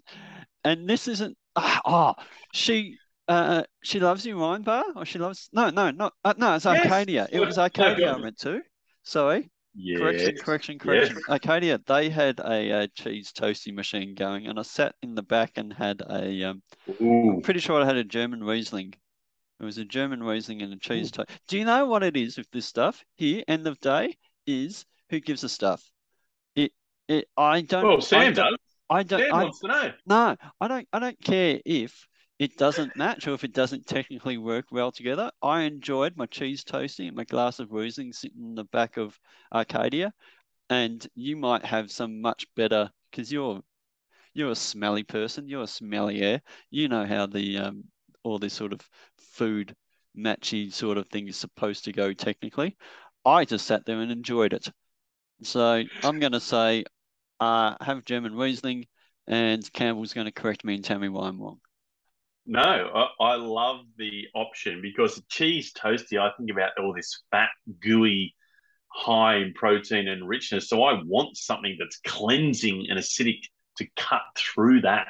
And 0.65 0.89
this 0.89 1.09
isn't. 1.09 1.37
Ah, 1.57 1.81
oh, 1.85 2.15
she. 2.53 2.97
Uh, 3.29 3.63
she 3.83 4.01
loves 4.01 4.27
you 4.27 4.37
wine 4.37 4.63
bar, 4.63 4.85
or 4.97 5.05
she 5.05 5.19
loves 5.19 5.49
no, 5.53 5.71
no, 5.71 5.91
not 5.91 6.13
uh, 6.25 6.35
no. 6.37 6.57
It's 6.57 6.67
Yes. 6.67 6.85
Arcadia. 6.85 7.29
It 7.31 7.39
No, 7.39 7.47
was 7.47 7.57
no, 7.57 7.63
Arcadia 7.63 8.13
I 8.13 8.19
meant 8.19 8.39
to. 8.41 8.61
Sorry, 9.05 9.49
Yeah. 9.75 9.99
correction, 9.99 10.37
correction, 10.39 10.79
correction. 10.79 11.21
Arcadia. 11.29 11.81
They 11.87 12.11
had 12.11 12.41
a, 12.41 12.73
uh 12.73 12.87
cheese 12.95 13.33
toasty 13.33 13.73
machine 13.73 14.15
going, 14.15 14.49
and 14.49 14.59
I 14.59 14.63
sat 14.63 14.95
in 15.03 15.15
the 15.15 15.23
back 15.23 15.53
and 15.57 15.73
had 15.73 16.03
a. 16.03 16.45
Um, 16.45 16.63
Ooh. 17.01 17.31
I'm 17.31 17.43
pretty 17.43 17.61
sure 17.61 17.81
I 17.81 17.87
had 17.87 17.97
a 17.97 18.05
German 18.05 18.43
Riesling. 18.43 18.95
It 19.62 19.64
was 19.64 19.79
a 19.79 19.85
German 19.85 20.25
Riesling 20.25 20.61
and 20.62 20.72
a 20.72 20.77
cheese 20.77 21.12
toast. 21.12 21.31
Do 21.46 21.57
you 21.57 21.64
know 21.64 21.87
what 21.87 22.03
it 22.03 22.16
is 22.16 22.37
with 22.37 22.51
this 22.51 22.66
stuff 22.66 23.05
here? 23.14 23.44
End 23.46 23.64
of 23.68 23.79
day 23.79 24.16
is 24.44 24.85
who 25.09 25.20
gives 25.20 25.42
the 25.42 25.48
stuff. 25.48 25.88
It 26.57 26.72
it. 27.07 27.29
I 27.37 27.61
don't. 27.61 27.85
Well, 27.85 27.98
I 27.98 28.01
Sam 28.01 28.33
don't, 28.35 28.51
does. 28.51 28.59
I 28.90 29.03
don't. 29.05 29.20
Sam 29.20 29.35
I, 29.35 29.42
wants 29.44 29.61
to 29.61 29.68
know. 29.68 29.92
no, 30.05 30.37
I 30.61 30.66
don't. 30.66 30.88
I 30.92 30.98
don't 30.98 31.20
care 31.22 31.61
if 31.64 32.09
it 32.40 32.57
doesn't 32.57 32.96
match 32.96 33.29
or 33.29 33.35
if 33.35 33.44
it 33.44 33.53
doesn't 33.53 33.87
technically 33.87 34.37
work 34.37 34.64
well 34.72 34.90
together. 34.90 35.31
I 35.40 35.61
enjoyed 35.61 36.16
my 36.16 36.27
cheese 36.27 36.64
toasty 36.64 37.07
and 37.07 37.16
my 37.16 37.22
glass 37.22 37.61
of 37.61 37.70
Riesling 37.70 38.12
sitting 38.12 38.42
in 38.42 38.55
the 38.57 38.64
back 38.64 38.96
of 38.96 39.16
Arcadia, 39.55 40.12
and 40.70 41.07
you 41.14 41.37
might 41.37 41.64
have 41.64 41.92
some 41.92 42.20
much 42.20 42.46
better 42.57 42.90
because 43.12 43.31
you're 43.31 43.61
you're 44.35 44.51
a 44.51 44.57
smelly 44.57 45.05
person. 45.05 45.46
You're 45.46 45.62
a 45.62 45.68
smelly 45.68 46.20
air. 46.20 46.42
You 46.70 46.88
know 46.88 47.07
how 47.07 47.27
the 47.27 47.59
um 47.59 47.85
all 48.25 48.39
this 48.39 48.55
sort 48.55 48.73
of 48.73 48.81
food 49.17 49.75
matchy 50.17 50.73
sort 50.73 50.99
of 50.99 51.09
thing 51.09 51.29
is 51.29 51.37
supposed 51.37 51.85
to 51.85 51.93
go 51.93 52.13
technically. 52.13 52.77
I 53.25 53.45
just 53.45 53.67
sat 53.67 53.87
there 53.87 54.01
and 54.01 54.11
enjoyed 54.11 54.53
it. 54.53 54.69
So 55.43 55.83
I'm 56.03 56.21
going 56.21 56.33
to 56.33 56.41
say 56.41 56.85
uh, 57.41 57.75
have 57.81 58.05
German 58.05 58.35
Riesling, 58.35 58.87
and 59.27 59.73
Campbell's 59.73 60.13
going 60.13 60.27
to 60.27 60.33
correct 60.33 60.65
me 60.65 60.75
and 60.75 60.85
tell 60.85 60.99
me 60.99 61.09
why 61.09 61.29
I'm 61.29 61.41
wrong. 61.41 61.59
No, 62.47 62.61
I, 62.61 63.25
I 63.25 63.35
love 63.37 63.81
the 63.97 64.27
option 64.35 64.81
because 64.83 65.23
cheese 65.29 65.73
toasty, 65.73 66.19
I 66.19 66.33
think 66.37 66.51
about 66.51 66.73
all 66.79 66.93
this 66.93 67.23
fat, 67.31 67.51
gooey, 67.81 68.35
high 68.89 69.37
in 69.37 69.55
protein 69.55 70.09
and 70.09 70.29
richness. 70.29 70.69
So 70.69 70.83
I 70.83 71.01
want 71.05 71.37
something 71.37 71.77
that's 71.79 72.01
cleansing 72.07 72.87
and 72.91 72.99
acidic 72.99 73.41
to 73.79 73.87
cut 73.97 74.23
through 74.37 74.83
that. 74.83 75.09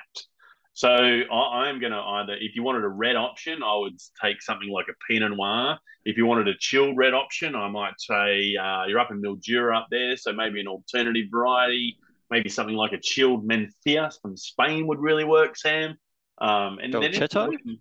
So 0.74 0.88
I, 0.88 1.68
am 1.68 1.80
going 1.80 1.92
to 1.92 1.98
either, 1.98 2.35
if 2.35 2.56
you 2.56 2.62
wanted 2.62 2.85
a 2.85 2.88
red 2.88 3.16
option, 3.16 3.62
I 3.62 3.76
would 3.76 3.98
take 4.22 4.40
something 4.40 4.70
like 4.70 4.87
a 4.88 4.94
Pinot 5.06 5.37
Noir. 5.37 5.78
If 6.04 6.16
you 6.16 6.24
wanted 6.24 6.48
a 6.48 6.54
chilled 6.58 6.96
red 6.96 7.12
option, 7.12 7.54
I 7.54 7.68
might 7.68 7.94
say 7.98 8.56
uh, 8.56 8.87
you're 8.87 8.98
up 8.98 9.11
in 9.11 9.20
Mildura 9.20 9.76
up 9.76 9.88
there, 9.90 10.16
so 10.16 10.32
maybe 10.32 10.61
an 10.61 10.68
alternative 10.68 11.26
variety, 11.30 11.98
maybe 12.30 12.48
something 12.48 12.74
like 12.74 12.92
a 12.92 12.98
chilled 12.98 13.46
Mencía 13.46 14.11
from 14.22 14.37
Spain 14.37 14.87
would 14.87 14.98
really 14.98 15.24
work, 15.24 15.56
Sam. 15.56 15.96
Um, 16.38 16.78
and 16.82 16.92
Dolcetto? 16.92 17.50
then 17.50 17.78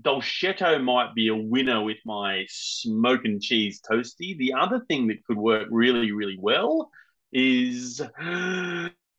Dolcetto 0.00 0.82
might 0.82 1.14
be 1.14 1.28
a 1.28 1.34
winner 1.34 1.82
with 1.82 1.98
my 2.06 2.46
smoke 2.48 3.24
and 3.24 3.42
cheese 3.42 3.80
toasty. 3.80 4.38
The 4.38 4.54
other 4.54 4.80
thing 4.88 5.08
that 5.08 5.24
could 5.24 5.36
work 5.36 5.66
really, 5.70 6.12
really 6.12 6.38
well 6.40 6.90
is 7.32 8.00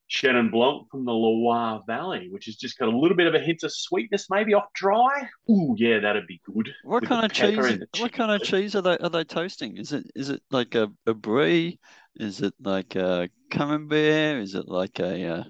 Chenin 0.09 0.51
Blanc 0.51 0.89
from 0.89 1.05
the 1.05 1.11
Loire 1.11 1.81
Valley, 1.85 2.29
which 2.31 2.45
has 2.45 2.55
just 2.55 2.77
got 2.79 2.89
a 2.89 2.97
little 2.97 3.15
bit 3.15 3.27
of 3.27 3.35
a 3.35 3.39
hint 3.39 3.63
of 3.63 3.71
sweetness, 3.71 4.27
maybe 4.29 4.53
off 4.53 4.71
dry. 4.73 5.29
Ooh, 5.49 5.75
yeah, 5.77 5.99
that'd 5.99 6.25
be 6.25 6.41
good. 6.45 6.73
What 6.83 7.03
kind 7.03 7.25
of 7.25 7.31
cheese? 7.31 7.79
What 7.99 8.11
kind 8.11 8.31
of 8.31 8.41
cheese 8.41 8.75
are 8.75 8.81
they 8.81 8.97
are 8.97 9.09
they 9.09 9.23
toasting? 9.23 9.77
Is 9.77 9.93
it 9.93 10.09
is 10.15 10.29
it 10.29 10.41
like 10.49 10.75
a, 10.75 10.89
a 11.05 11.13
brie? 11.13 11.79
Is 12.15 12.41
it 12.41 12.53
like 12.59 12.95
a 12.95 13.29
camembert? 13.51 14.41
Is 14.41 14.55
it 14.55 14.67
like 14.67 14.99
a 14.99 15.27
uh, 15.27 15.43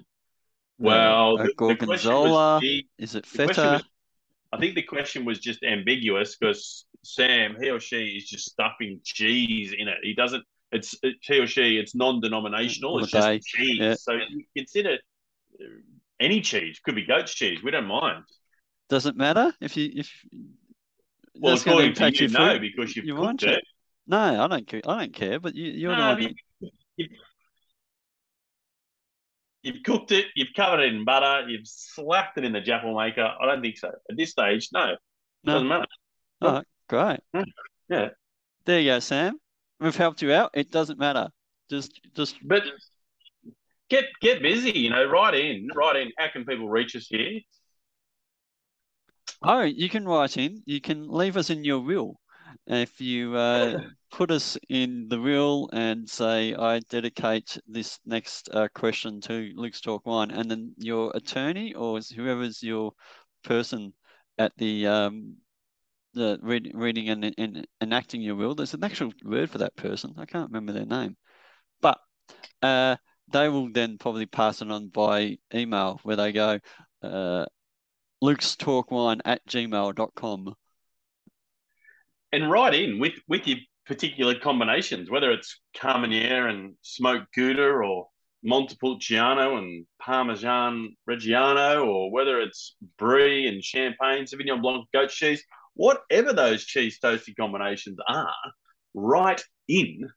well, 0.78 1.38
a, 1.38 1.44
a 1.44 1.54
gorgonzola? 1.54 2.60
is 2.98 3.14
it 3.14 3.26
feta? 3.26 3.46
Was, 3.46 3.84
I 4.52 4.58
think 4.58 4.74
the 4.74 4.82
question 4.82 5.24
was 5.24 5.38
just 5.38 5.62
ambiguous 5.62 6.36
because 6.36 6.84
Sam, 7.02 7.56
he 7.60 7.70
or 7.70 7.80
she, 7.80 8.16
is 8.16 8.28
just 8.28 8.50
stuffing 8.50 9.00
cheese 9.04 9.72
in 9.76 9.88
it. 9.88 9.98
He 10.02 10.14
doesn't 10.14 10.44
it's 10.72 10.94
it, 11.02 11.16
he 11.22 11.38
or 11.38 11.46
she. 11.46 11.78
It's 11.78 11.94
non-denominational. 11.94 12.98
It's 13.00 13.10
just 13.10 13.42
cheese. 13.42 13.78
Yeah. 13.80 13.94
So 13.94 14.12
you 14.12 14.44
consider 14.56 14.98
uh, 15.60 15.64
any 16.20 16.40
cheese. 16.40 16.80
Could 16.84 16.94
be 16.94 17.04
goat's 17.04 17.34
cheese. 17.34 17.62
We 17.62 17.70
don't 17.70 17.86
mind. 17.86 18.24
Does 18.88 19.06
it 19.06 19.16
matter 19.16 19.52
if 19.60 19.76
you 19.76 19.90
if? 19.94 20.10
Well, 21.36 21.54
according 21.54 21.94
to 21.94 22.10
you, 22.10 22.28
no, 22.28 22.58
because 22.58 22.94
you've 22.96 23.06
you 23.06 23.16
cooked 23.16 23.44
it. 23.44 23.58
it. 23.58 23.64
No, 24.06 24.44
I 24.44 24.46
don't. 24.46 24.66
care. 24.66 24.82
I 24.86 24.98
don't 25.00 25.14
care. 25.14 25.40
But 25.40 25.54
you, 25.54 25.70
you're 25.70 25.96
no, 25.96 26.16
You, 26.16 26.34
you, 26.96 27.08
you've 29.62 29.82
cooked 29.84 30.12
it. 30.12 30.26
You've 30.34 30.48
covered 30.54 30.80
it 30.80 30.92
in 30.92 31.04
butter. 31.04 31.48
You've 31.48 31.66
slapped 31.66 32.36
it 32.38 32.44
in 32.44 32.52
the 32.52 32.60
jaffle 32.60 32.96
maker. 32.96 33.32
I 33.40 33.46
don't 33.46 33.62
think 33.62 33.78
so. 33.78 33.88
At 33.88 34.16
this 34.16 34.30
stage, 34.30 34.68
no. 34.72 34.96
no. 35.44 35.52
Doesn't 35.52 35.68
matter. 35.68 35.86
Oh, 36.42 36.62
great. 36.88 37.20
Yeah. 37.88 38.08
There 38.64 38.80
you 38.80 38.90
go, 38.90 38.98
Sam. 38.98 39.38
We've 39.80 39.96
helped 39.96 40.22
you 40.22 40.32
out. 40.32 40.50
It 40.54 40.70
doesn't 40.70 40.98
matter. 40.98 41.28
Just, 41.70 42.00
just. 42.14 42.36
But 42.42 42.64
get 43.88 44.04
get 44.20 44.42
busy. 44.42 44.72
You 44.72 44.90
know, 44.90 45.04
write 45.08 45.34
in, 45.34 45.68
write 45.74 45.96
in. 45.96 46.12
How 46.18 46.28
can 46.28 46.44
people 46.44 46.68
reach 46.68 46.94
us 46.96 47.06
here? 47.08 47.40
Oh, 49.42 49.62
you 49.62 49.88
can 49.88 50.06
write 50.06 50.36
in. 50.36 50.62
You 50.66 50.80
can 50.80 51.08
leave 51.08 51.36
us 51.36 51.50
in 51.50 51.64
your 51.64 51.80
will. 51.80 52.20
If 52.66 53.00
you 53.00 53.34
uh, 53.36 53.80
put 54.12 54.30
us 54.30 54.58
in 54.68 55.08
the 55.08 55.20
will 55.20 55.70
and 55.72 56.08
say, 56.08 56.54
I 56.54 56.80
dedicate 56.90 57.58
this 57.66 57.98
next 58.04 58.48
uh, 58.52 58.68
question 58.74 59.20
to 59.22 59.52
Luke's 59.56 59.80
Talk 59.80 60.04
Wine, 60.06 60.30
and 60.30 60.50
then 60.50 60.74
your 60.76 61.10
attorney 61.14 61.74
or 61.74 62.00
whoever's 62.14 62.62
your 62.62 62.92
person 63.44 63.94
at 64.38 64.52
the 64.56 64.86
um, 64.86 65.36
the 66.14 66.38
read, 66.42 66.70
reading 66.74 67.08
and, 67.08 67.34
and 67.38 67.66
enacting 67.80 68.22
your 68.22 68.34
will. 68.34 68.54
There's 68.54 68.74
an 68.74 68.84
actual 68.84 69.12
word 69.24 69.50
for 69.50 69.58
that 69.58 69.76
person. 69.76 70.14
I 70.18 70.26
can't 70.26 70.50
remember 70.50 70.72
their 70.72 70.86
name, 70.86 71.16
but 71.80 71.98
uh, 72.62 72.96
they 73.32 73.48
will 73.48 73.70
then 73.72 73.98
probably 73.98 74.26
pass 74.26 74.62
it 74.62 74.70
on 74.70 74.88
by 74.88 75.38
email 75.54 76.00
where 76.02 76.16
they 76.16 76.32
go, 76.32 76.58
uh, 77.02 77.46
Luke's 78.20 78.56
Talkwine 78.56 79.20
at 79.24 79.46
gmail.com. 79.46 80.54
And 82.32 82.50
write 82.50 82.74
in 82.74 82.98
with, 82.98 83.14
with 83.28 83.46
your 83.46 83.58
particular 83.86 84.38
combinations, 84.38 85.10
whether 85.10 85.32
it's 85.32 85.58
Carmenere 85.76 86.48
and 86.48 86.74
smoked 86.82 87.34
Gouda 87.34 87.62
or 87.62 88.08
Montepulciano 88.44 89.56
and 89.58 89.84
Parmesan 90.00 90.96
Reggiano, 91.08 91.86
or 91.86 92.10
whether 92.12 92.40
it's 92.40 92.76
Brie 92.98 93.46
and 93.46 93.62
Champagne, 93.62 94.24
Sauvignon 94.24 94.62
Blanc, 94.62 94.86
goat 94.92 95.10
cheese 95.10 95.44
whatever 95.74 96.32
those 96.32 96.64
cheese 96.64 96.98
toasty 97.02 97.34
combinations 97.36 97.98
are, 98.06 98.34
write 98.94 99.42
in 99.68 100.08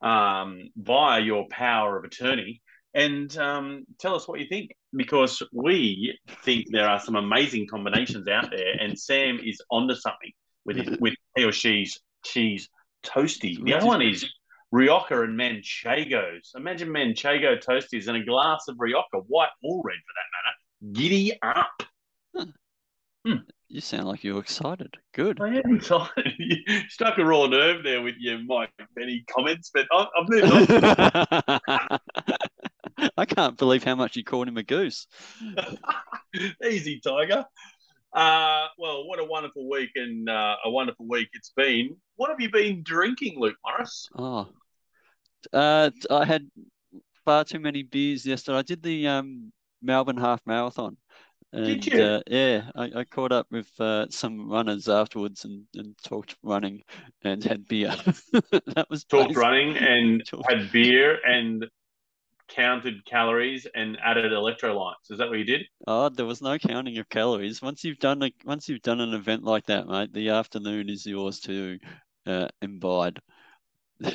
um, 0.00 0.70
via 0.76 1.20
your 1.20 1.46
power 1.48 1.98
of 1.98 2.04
attorney 2.04 2.62
and 2.94 3.36
um, 3.38 3.84
tell 3.98 4.14
us 4.14 4.28
what 4.28 4.40
you 4.40 4.46
think 4.46 4.72
because 4.94 5.42
we 5.52 6.18
think 6.44 6.66
there 6.70 6.88
are 6.88 7.00
some 7.00 7.16
amazing 7.16 7.66
combinations 7.66 8.28
out 8.28 8.50
there, 8.50 8.74
and 8.78 8.98
Sam 8.98 9.40
is 9.42 9.60
onto 9.70 9.94
something 9.94 10.30
with 10.64 10.76
his, 10.76 10.98
with 11.00 11.14
he 11.34 11.44
or 11.44 11.52
she's 11.52 11.98
cheese 12.24 12.68
toasty. 13.04 13.62
The 13.62 13.74
other 13.74 13.86
one 13.86 14.02
is 14.02 14.28
Rioja 14.70 15.22
and 15.22 15.38
Manchegos. 15.38 16.54
Imagine 16.54 16.90
Manchego 16.90 17.62
toasties 17.62 18.08
and 18.08 18.18
a 18.18 18.24
glass 18.24 18.64
of 18.68 18.76
Rioja, 18.78 19.24
white 19.26 19.48
or 19.62 19.82
red 19.82 19.96
for 19.96 20.12
that 20.14 20.92
matter. 20.92 21.00
Giddy 21.00 21.38
up. 21.42 21.82
Huh. 22.36 22.46
Hmm. 23.26 23.36
You 23.72 23.80
sound 23.80 24.06
like 24.06 24.22
you're 24.22 24.38
excited. 24.38 24.98
Good. 25.14 25.40
I 25.40 25.54
am 25.64 25.76
excited. 25.76 26.34
You 26.38 26.56
struck 26.90 27.16
a 27.16 27.24
raw 27.24 27.46
nerve 27.46 27.82
there 27.82 28.02
with 28.02 28.16
your 28.18 28.38
Mike 28.44 28.68
Bennie 28.94 29.24
comments, 29.26 29.70
but 29.72 29.86
I, 29.90 30.06
have 30.14 30.28
moved 30.28 30.70
on. 30.70 31.98
I 33.16 33.24
can't 33.24 33.56
believe 33.56 33.82
how 33.82 33.94
much 33.94 34.14
you 34.14 34.24
called 34.24 34.48
him 34.48 34.58
a 34.58 34.62
goose. 34.62 35.06
Easy, 36.62 37.00
Tiger. 37.00 37.46
Uh, 38.12 38.66
well, 38.76 39.06
what 39.08 39.18
a 39.18 39.24
wonderful 39.24 39.66
week 39.66 39.92
and 39.94 40.28
uh, 40.28 40.56
a 40.66 40.70
wonderful 40.70 41.06
week 41.08 41.28
it's 41.32 41.52
been. 41.56 41.96
What 42.16 42.28
have 42.28 42.40
you 42.40 42.50
been 42.50 42.82
drinking, 42.82 43.40
Luke 43.40 43.56
Morris? 43.64 44.06
Oh, 44.14 44.48
uh, 45.54 45.88
I 46.10 46.26
had 46.26 46.46
far 47.24 47.44
too 47.44 47.58
many 47.58 47.84
beers 47.84 48.26
yesterday. 48.26 48.58
I 48.58 48.62
did 48.62 48.82
the 48.82 49.08
um, 49.08 49.50
Melbourne 49.80 50.18
Half 50.18 50.42
Marathon. 50.44 50.98
And, 51.52 51.66
Did 51.66 51.86
you? 51.86 52.02
Uh, 52.02 52.20
yeah, 52.28 52.70
I, 52.74 52.90
I, 52.96 53.04
caught 53.04 53.30
up 53.30 53.46
with 53.50 53.68
uh, 53.78 54.06
some 54.08 54.50
runners 54.50 54.88
afterwards 54.88 55.44
and, 55.44 55.64
and 55.74 55.94
talked 56.02 56.34
running 56.42 56.82
and 57.22 57.44
had 57.44 57.68
beer. 57.68 57.94
that 58.32 58.86
was 58.88 59.04
talked 59.04 59.36
running 59.36 59.76
and 59.76 60.22
had 60.48 60.72
beer 60.72 61.18
and 61.26 61.66
counted 62.48 63.04
calories 63.04 63.66
and 63.74 63.98
added 64.02 64.32
electrolytes. 64.32 65.10
Is 65.10 65.18
that 65.18 65.28
what 65.28 65.38
you 65.38 65.44
did? 65.44 65.66
Oh, 65.86 66.08
there 66.08 66.24
was 66.24 66.40
no 66.40 66.58
counting 66.58 66.96
of 66.96 67.08
calories. 67.10 67.60
Once 67.60 67.84
you've 67.84 67.98
done 67.98 68.22
a 68.22 68.32
once 68.46 68.68
you've 68.68 68.82
done 68.82 69.00
an 69.00 69.12
event 69.12 69.44
like 69.44 69.66
that, 69.66 69.86
mate, 69.86 70.12
the 70.14 70.30
afternoon 70.30 70.88
is 70.88 71.04
yours 71.04 71.40
to 71.40 71.78
uh, 72.26 72.48
imbibe. 72.62 73.18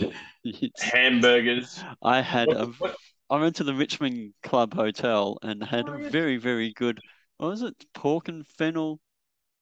Hamburgers. 0.80 1.84
I 2.02 2.22
had 2.22 2.48
what, 2.48 2.58
a, 2.58 2.66
what? 2.80 2.96
I 3.30 3.40
went 3.40 3.58
to 3.58 3.64
the 3.64 3.76
Richmond 3.76 4.34
Club 4.42 4.74
Hotel 4.74 5.38
and 5.44 5.64
had 5.64 5.88
oh, 5.88 5.94
a 5.94 6.10
very 6.10 6.38
very 6.38 6.74
good 6.74 7.00
what 7.38 7.50
was 7.50 7.62
it? 7.62 7.76
Pork 7.94 8.28
and 8.28 8.46
fennel 8.48 9.00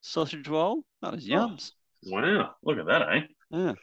sausage 0.02 0.48
roll? 0.48 0.84
That 1.02 1.14
was 1.14 1.28
oh, 1.30 1.34
yums. 1.34 1.72
Oh, 2.08 2.12
wow. 2.12 2.52
Look 2.64 2.78
at 2.78 2.86
that, 2.86 3.02
eh? 3.02 3.22
Yeah. 3.52 3.74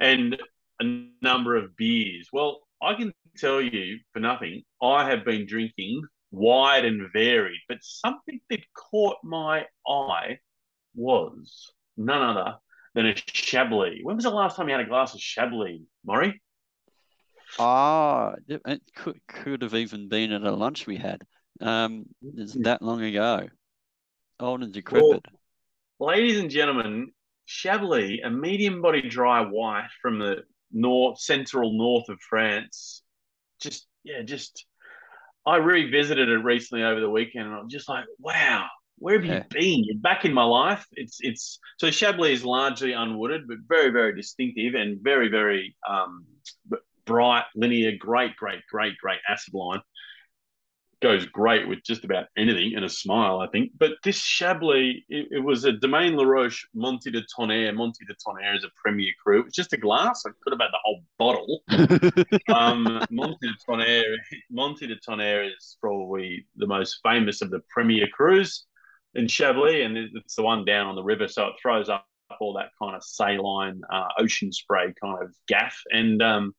And 0.00 0.38
a 0.80 1.08
number 1.22 1.56
of 1.56 1.76
beers. 1.76 2.28
Well, 2.32 2.60
I 2.82 2.94
can 2.94 3.12
tell 3.36 3.60
you 3.60 3.98
for 4.12 4.20
nothing, 4.20 4.62
I 4.82 5.08
have 5.08 5.24
been 5.24 5.46
drinking 5.46 6.02
wide 6.30 6.84
and 6.84 7.08
varied, 7.12 7.60
but 7.68 7.78
something 7.82 8.40
that 8.50 8.60
caught 8.74 9.18
my 9.22 9.66
eye 9.86 10.38
was 10.94 11.72
none 11.96 12.22
other 12.22 12.56
than 12.94 13.06
a 13.06 13.14
Chablis. 13.14 14.00
When 14.02 14.16
was 14.16 14.24
the 14.24 14.30
last 14.30 14.56
time 14.56 14.68
you 14.68 14.74
had 14.74 14.84
a 14.84 14.88
glass 14.88 15.14
of 15.14 15.20
Chablis, 15.20 15.80
Maury? 16.04 16.42
Ah, 17.58 18.34
it 18.48 18.80
could 18.94 19.20
could 19.28 19.62
have 19.62 19.74
even 19.74 20.08
been 20.08 20.32
at 20.32 20.42
a 20.42 20.50
lunch 20.50 20.86
we 20.86 20.96
had. 20.96 21.22
Um, 21.62 22.06
it's 22.36 22.54
that 22.54 22.82
long 22.82 23.02
ago. 23.02 23.48
Old 24.40 24.62
and 24.62 24.72
decrepit. 24.72 25.24
Well, 25.98 26.10
ladies 26.14 26.38
and 26.38 26.50
gentlemen, 26.50 27.12
Chablis, 27.46 28.20
a 28.24 28.30
medium 28.30 28.82
body 28.82 29.08
dry 29.08 29.42
white 29.42 29.88
from 30.00 30.18
the 30.18 30.38
north, 30.72 31.20
central 31.20 31.76
north 31.76 32.08
of 32.08 32.18
France. 32.28 33.02
Just, 33.60 33.86
yeah, 34.02 34.22
just, 34.22 34.66
I 35.46 35.56
revisited 35.56 36.28
it 36.28 36.38
recently 36.38 36.84
over 36.84 37.00
the 37.00 37.10
weekend 37.10 37.46
and 37.46 37.54
I'm 37.54 37.68
just 37.68 37.88
like, 37.88 38.04
wow, 38.18 38.66
where 38.98 39.14
have 39.16 39.24
you 39.24 39.32
Yeah. 39.32 39.42
been? 39.50 39.84
You're 39.84 39.98
back 39.98 40.24
in 40.24 40.32
my 40.32 40.44
life. 40.44 40.86
It's 40.92 41.18
it's 41.20 41.58
so 41.78 41.90
Chablis 41.90 42.38
is 42.38 42.44
largely 42.44 42.92
unwooded, 42.92 43.48
but 43.48 43.58
very 43.68 43.90
very 43.90 44.14
distinctive 44.14 44.74
and 44.74 45.00
very 45.02 45.28
very 45.28 45.76
um, 45.88 46.24
bright, 47.04 47.44
linear, 47.56 47.92
great 47.98 48.36
great 48.36 48.60
great 48.70 48.96
great 48.98 49.18
acid 49.28 49.54
line. 49.54 49.80
Goes 51.02 51.26
great 51.26 51.66
with 51.68 51.82
just 51.84 52.04
about 52.04 52.26
anything 52.38 52.74
and 52.76 52.84
a 52.84 52.88
smile, 52.88 53.40
I 53.40 53.48
think. 53.48 53.72
But 53.76 53.92
this 54.04 54.16
Chablis, 54.16 55.02
it, 55.08 55.28
it 55.32 55.44
was 55.44 55.64
a 55.64 55.72
Domaine 55.72 56.16
La 56.16 56.24
Roche 56.24 56.66
Montée 56.76 57.12
de 57.12 57.22
Tonnerre. 57.36 57.72
Montée 57.72 58.06
de 58.06 58.14
Tonnerre 58.24 58.54
is 58.54 58.64
a 58.64 58.70
premier 58.76 59.12
cru. 59.22 59.40
It 59.40 59.44
was 59.46 59.54
just 59.54 59.72
a 59.72 59.76
glass. 59.76 60.22
I 60.24 60.30
could 60.42 60.52
have 60.52 60.60
had 60.60 60.70
the 60.70 60.78
whole 60.84 61.02
bottle 61.18 61.62
um, 62.56 63.04
Montée 63.10 63.40
de 63.40 63.56
Tonnerre, 63.66 64.16
Montée 64.52 64.86
de 64.86 64.96
Tonnerre 64.96 65.44
is 65.44 65.76
probably 65.80 66.46
the 66.56 66.66
most 66.66 67.00
famous 67.02 67.42
of 67.42 67.50
the 67.50 67.60
Premier 67.68 68.06
Crus 68.16 68.64
in 69.14 69.26
Chablis, 69.26 69.84
and 69.84 69.96
it's 69.96 70.36
the 70.36 70.42
one 70.42 70.64
down 70.64 70.86
on 70.86 70.94
the 70.94 71.02
river, 71.02 71.28
so 71.28 71.48
it 71.48 71.54
throws 71.60 71.88
up 71.88 72.06
all 72.40 72.54
that 72.54 72.70
kind 72.80 72.96
of 72.96 73.04
saline 73.04 73.82
uh, 73.92 74.08
ocean 74.18 74.52
spray 74.52 74.92
kind 75.02 75.22
of 75.22 75.34
gaff. 75.48 75.78
And 75.90 76.22
um, 76.22 76.54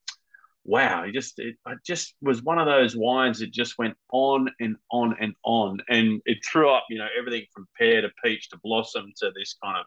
wow, 0.65 1.03
it 1.03 1.13
just 1.13 1.39
it, 1.39 1.55
it 1.67 1.79
just 1.85 2.15
was 2.21 2.41
one 2.41 2.59
of 2.59 2.67
those 2.67 2.95
wines 2.95 3.39
that 3.39 3.51
just 3.51 3.77
went 3.77 3.95
on 4.11 4.49
and 4.59 4.77
on 4.91 5.15
and 5.19 5.33
on, 5.43 5.79
and 5.89 6.21
it 6.25 6.39
threw 6.45 6.69
up, 6.69 6.85
you 6.89 6.97
know, 6.97 7.07
everything 7.17 7.45
from 7.53 7.67
pear 7.77 8.01
to 8.01 8.09
peach 8.23 8.49
to 8.49 8.59
blossom 8.63 9.11
to 9.17 9.31
this 9.35 9.55
kind 9.63 9.77
of 9.77 9.85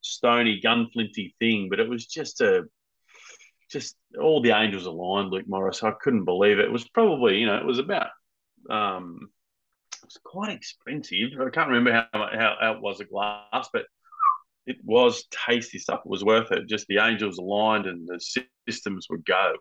stony 0.00 0.60
gunflinty 0.64 1.34
thing. 1.38 1.68
But 1.68 1.80
it 1.80 1.88
was 1.88 2.06
just 2.06 2.40
a 2.40 2.64
just 3.70 3.96
all 4.20 4.40
the 4.40 4.52
angels 4.52 4.86
aligned, 4.86 5.30
Luke 5.30 5.48
Morris. 5.48 5.82
I 5.82 5.90
couldn't 5.90 6.24
believe 6.24 6.58
it. 6.58 6.66
It 6.66 6.72
was 6.72 6.88
probably, 6.88 7.38
you 7.38 7.46
know, 7.46 7.56
it 7.56 7.66
was 7.66 7.78
about, 7.78 8.08
um, 8.70 9.28
it 10.02 10.06
was 10.06 10.18
quite 10.22 10.52
expensive. 10.52 11.30
I 11.40 11.50
can't 11.50 11.70
remember 11.70 11.92
how, 11.92 12.06
how, 12.12 12.56
how 12.60 12.72
it 12.74 12.80
was 12.80 13.00
a 13.00 13.04
glass, 13.04 13.68
but 13.72 13.86
it 14.66 14.76
was 14.84 15.24
tasty 15.46 15.78
stuff. 15.78 16.02
It 16.04 16.10
was 16.10 16.24
worth 16.24 16.52
it. 16.52 16.68
Just 16.68 16.86
the 16.86 16.98
angels 16.98 17.38
aligned 17.38 17.86
and 17.86 18.06
the 18.06 18.20
systems 18.68 19.06
would 19.10 19.24
go. 19.24 19.54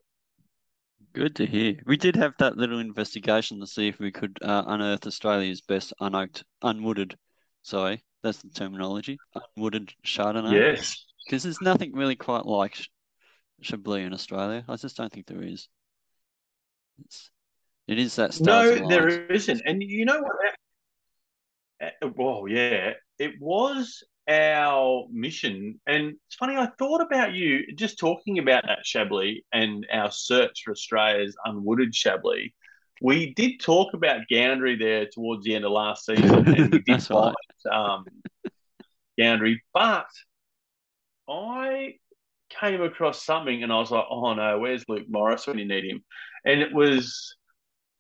Good 1.12 1.36
to 1.38 1.46
hear. 1.46 1.76
We 1.86 1.98
did 1.98 2.16
have 2.16 2.34
that 2.40 2.58
little 2.58 2.80
investigation 2.80 3.60
to 3.60 3.68
see 3.68 3.88
if 3.88 4.00
we 4.00 4.12
could 4.12 4.38
uh, 4.42 4.64
unearth 4.68 5.06
Australia's 5.06 5.62
best 5.62 5.94
unoaked, 6.02 6.44
unwooded. 6.64 7.16
Sorry, 7.62 8.04
that's 8.24 8.42
the 8.42 8.50
terminology. 8.50 9.20
Unwooded 9.36 9.92
Chardonnay. 10.06 10.54
Yes. 10.54 11.06
Because 11.26 11.44
there's 11.44 11.62
nothing 11.62 11.94
really 11.94 12.16
quite 12.16 12.46
like 12.46 12.78
Chablis 13.62 14.06
in 14.06 14.14
Australia. 14.14 14.64
I 14.68 14.76
just 14.76 14.98
don't 14.98 15.12
think 15.12 15.28
there 15.28 15.44
is. 15.44 15.68
It's, 17.04 17.32
it 17.88 18.00
is 18.00 18.16
that 18.18 18.40
No, 18.42 18.88
there 18.88 19.26
isn't. 19.28 19.62
And 19.66 19.82
you 19.84 20.06
know 20.06 20.22
what? 20.22 20.36
Uh, 22.04 22.10
Well, 22.16 22.46
yeah, 22.48 22.94
it 23.20 23.34
was 23.40 24.04
our 24.30 25.06
mission. 25.12 25.80
And 25.88 26.16
it's 26.28 26.36
funny, 26.36 26.56
I 26.56 26.70
thought 26.78 27.02
about 27.02 27.34
you 27.34 27.74
just 27.76 28.00
talking 28.00 28.40
about 28.40 28.64
that 28.68 28.84
Chablis 28.84 29.42
and 29.52 29.86
our 29.92 30.12
search 30.12 30.64
for 30.64 30.72
Australia's 30.72 31.36
unwooded 31.46 31.94
Chablis. 31.94 32.52
We 33.02 33.34
did 33.34 33.60
talk 33.60 33.94
about 33.94 34.22
Goundrey 34.32 34.80
there 34.80 35.08
towards 35.14 35.44
the 35.44 35.56
end 35.56 35.66
of 35.66 35.72
last 35.72 36.06
season, 36.06 36.48
and 36.48 36.72
we 36.72 36.80
did 36.80 36.84
That's 36.88 37.10
right. 37.10 37.34
find 37.64 37.76
um, 37.76 38.06
Goundrey, 39.20 39.58
but 39.74 40.08
I 41.28 41.96
came 42.50 42.82
across 42.82 43.24
something 43.24 43.64
and 43.64 43.72
I 43.72 43.80
was 43.80 43.92
like, 43.92 44.06
oh 44.10 44.34
no, 44.34 44.60
where's 44.60 44.86
Luke 44.88 45.08
Morris 45.10 45.48
when 45.48 45.58
you 45.58 45.66
need 45.66 45.86
him? 45.86 46.04
And 46.46 46.62
it 46.62 46.74
was 46.74 47.36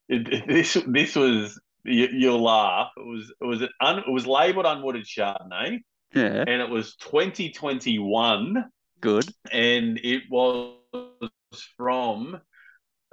it, 0.09 0.47
this 0.47 0.77
this 0.87 1.15
was 1.15 1.59
you, 1.83 2.07
you'll 2.11 2.43
laugh. 2.43 2.91
It 2.97 3.05
was 3.05 3.33
it 3.41 3.45
was 3.45 3.61
an 3.61 3.69
un, 3.81 3.99
it 3.99 4.11
was 4.11 4.25
labeled 4.27 4.65
unwooded 4.65 5.05
Chardonnay, 5.05 5.79
Yeah, 6.13 6.43
and 6.47 6.61
it 6.61 6.69
was 6.69 6.95
2021, 6.97 8.65
good. 9.01 9.25
and 9.51 9.99
it 10.03 10.23
was 10.29 10.77
from 11.77 12.39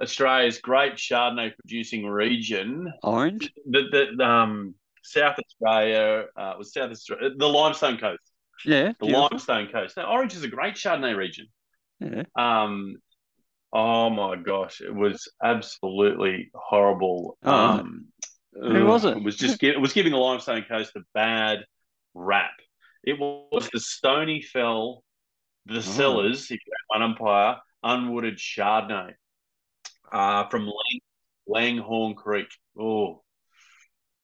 Australia's 0.01 0.59
great 0.59 0.93
Chardonnay 0.93 1.53
producing 1.57 2.05
region, 2.05 2.91
Orange. 3.03 3.51
the 3.69 4.11
the 4.15 4.23
um 4.23 4.75
South 5.03 5.37
Australia 5.39 6.25
uh, 6.37 6.53
was 6.57 6.73
South 6.73 6.91
Australia, 6.91 7.31
the 7.35 7.47
Limestone 7.47 7.97
Coast, 7.97 8.21
Yeah, 8.65 8.89
the 8.99 9.05
beautiful. 9.05 9.29
Limestone 9.31 9.67
Coast. 9.71 9.97
Now, 9.97 10.11
Orange 10.11 10.35
is 10.35 10.43
a 10.43 10.47
great 10.47 10.75
Chardonnay 10.75 11.15
region. 11.15 11.47
Yeah. 11.99 12.23
Um, 12.35 12.97
oh 13.73 14.09
my 14.09 14.35
gosh, 14.35 14.81
it 14.81 14.93
was 14.93 15.31
absolutely 15.43 16.51
horrible. 16.53 17.37
Oh, 17.43 17.53
um, 17.53 18.07
Who 18.53 18.85
was 18.85 19.05
it? 19.05 19.17
It 19.17 19.23
was 19.23 19.35
just 19.37 19.61
it 19.63 19.79
was 19.79 19.93
giving 19.93 20.11
the 20.11 20.17
Limestone 20.17 20.65
Coast 20.67 20.95
a 20.95 21.01
bad 21.13 21.65
rap. 22.13 22.51
It 23.03 23.19
was 23.19 23.69
the 23.71 23.79
Stony 23.79 24.41
Fell, 24.41 25.03
the 25.65 25.77
Oh. 25.77 25.81
Cellars, 25.81 26.43
if 26.45 26.59
you 26.65 26.73
have 26.73 27.01
one 27.01 27.09
umpire, 27.11 27.57
unwooded 27.83 28.37
Chardonnay, 28.37 29.13
uh, 30.11 30.47
from 30.49 30.65
Lang, 30.65 30.99
Langhorne 31.47 32.15
Creek. 32.15 32.47
Oh, 32.79 33.23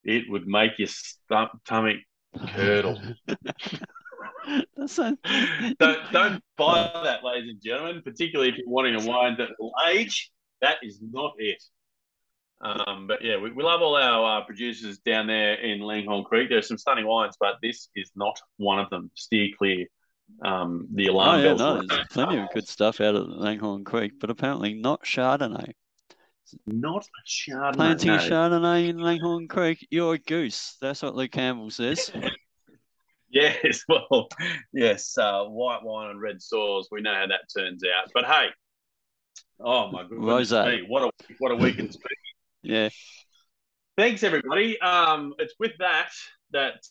it 0.04 0.30
would 0.30 0.48
make 0.48 0.78
your 0.78 0.88
stomach, 0.88 1.52
stomach 1.66 1.98
curdle. 2.54 3.02
So. 4.86 5.18
don't 5.80 6.12
don't 6.14 6.44
buy 6.58 6.90
that, 7.04 7.24
ladies 7.24 7.50
and 7.50 7.62
gentlemen. 7.62 8.02
Particularly 8.02 8.50
if 8.50 8.58
you're 8.58 8.70
wanting 8.70 8.96
a 8.96 9.06
wine 9.06 9.36
that 9.40 9.50
will 9.60 9.74
age. 9.90 10.32
That 10.62 10.78
is 10.82 11.00
not 11.02 11.34
it. 11.38 11.62
Um, 12.60 13.06
but 13.08 13.24
yeah, 13.24 13.38
we, 13.38 13.52
we 13.52 13.64
love 13.64 13.82
all 13.82 13.96
our 13.96 14.42
uh, 14.42 14.46
producers 14.46 14.98
down 15.00 15.28
there 15.28 15.56
in 15.56 15.80
Langhorne 15.80 16.24
Creek. 16.24 16.50
There's 16.50 16.68
some 16.68 16.78
stunning 16.78 17.06
wines, 17.06 17.36
but 17.40 17.56
this 17.62 17.90
is 17.96 18.12
not 18.16 18.40
one 18.58 18.80
of 18.80 18.90
them. 18.90 19.12
Steer 19.16 19.50
clear. 19.58 19.86
Um, 20.44 20.88
the 20.94 21.10
Oh 21.10 21.14
alarm 21.14 21.40
yeah, 21.40 21.46
bells. 21.54 21.60
no, 21.60 21.84
there's 21.88 22.08
plenty 22.10 22.38
of 22.38 22.50
good 22.54 22.68
stuff 22.68 23.00
out 23.00 23.16
of 23.16 23.28
Langhorne 23.28 23.84
Creek, 23.84 24.14
but 24.20 24.30
apparently 24.30 24.74
not 24.74 25.04
Chardonnay. 25.04 25.74
Not 26.66 27.06
a 27.06 27.30
Chardonnay. 27.30 27.74
Planting 27.74 28.12
no. 28.12 28.18
Chardonnay 28.18 28.90
in 28.90 28.98
Langhorne 28.98 29.48
Creek, 29.48 29.88
you're 29.90 30.16
a 30.16 30.18
goose. 30.18 30.78
That's 30.82 31.02
what 31.02 31.16
Luke 31.16 31.32
Campbell 31.32 31.70
says. 31.70 32.12
Yes, 33.30 33.84
well, 33.90 34.30
yes, 34.72 35.18
uh, 35.18 35.44
white 35.46 35.84
wine 35.84 36.12
and 36.12 36.22
red 36.22 36.42
soils. 36.42 36.88
We 36.92 37.02
know 37.02 37.14
how 37.14 37.28
that 37.28 37.42
turns 37.56 37.84
out. 37.84 38.10
But 38.14 38.26
hey, 38.26 38.46
oh 39.60 39.92
my 39.92 40.04
goodness, 40.04 40.52
Rosé. 40.52 40.82
me, 40.82 40.86
what 40.88 41.04
a 41.04 41.10
what 41.40 41.52
a 41.52 41.56
week 41.56 41.78
it's 41.80 41.98
been. 41.98 42.27
Yeah, 42.68 42.90
Thanks, 43.96 44.24
everybody. 44.24 44.78
Um, 44.82 45.34
it's 45.40 45.54
with 45.58 45.72
that 45.80 46.10
that 46.52 46.84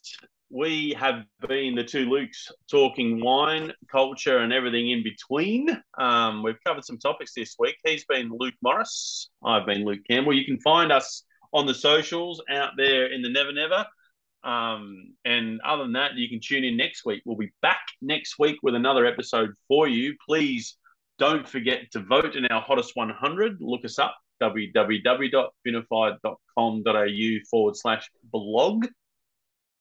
we 0.49 0.97
have 0.99 1.25
been 1.47 1.75
the 1.75 1.85
two 1.85 2.07
Lukes 2.07 2.51
talking 2.71 3.23
wine, 3.23 3.75
culture, 3.93 4.39
and 4.39 4.55
everything 4.55 4.91
in 4.91 5.03
between. 5.03 5.69
Um, 5.99 6.43
we've 6.43 6.57
covered 6.67 6.87
some 6.87 6.97
topics 6.97 7.35
this 7.37 7.57
week. 7.59 7.77
He's 7.85 8.07
been 8.07 8.31
Luke 8.33 8.55
Morris. 8.63 9.29
I've 9.45 9.67
been 9.67 9.85
Luke 9.85 10.01
Campbell. 10.09 10.33
You 10.33 10.47
can 10.47 10.59
find 10.61 10.91
us 10.91 11.25
on 11.53 11.67
the 11.67 11.75
socials 11.75 12.43
out 12.51 12.71
there 12.79 13.13
in 13.13 13.21
the 13.21 13.29
Never 13.29 13.53
Never. 13.53 13.85
Um, 14.45 15.13
and 15.27 15.61
other 15.61 15.83
than 15.83 15.93
that, 15.93 16.15
you 16.15 16.31
can 16.31 16.41
tune 16.43 16.65
in 16.65 16.79
next 16.79 17.05
week. 17.05 17.21
We'll 17.27 17.37
be 17.37 17.53
back 17.61 17.83
next 18.01 18.39
week 18.39 18.57
with 18.63 18.75
another 18.75 19.05
episode 19.05 19.51
for 19.69 19.87
you. 19.89 20.15
Please 20.27 20.79
don't 21.19 21.47
forget 21.47 21.91
to 21.93 22.01
vote 22.01 22.35
in 22.35 22.47
our 22.47 22.63
hottest 22.63 22.93
100. 22.95 23.59
Look 23.61 23.85
us 23.85 23.99
up 23.99 24.17
www.vinified.com.au 24.43 27.39
forward 27.51 27.77
slash 27.77 28.11
blog. 28.25 28.87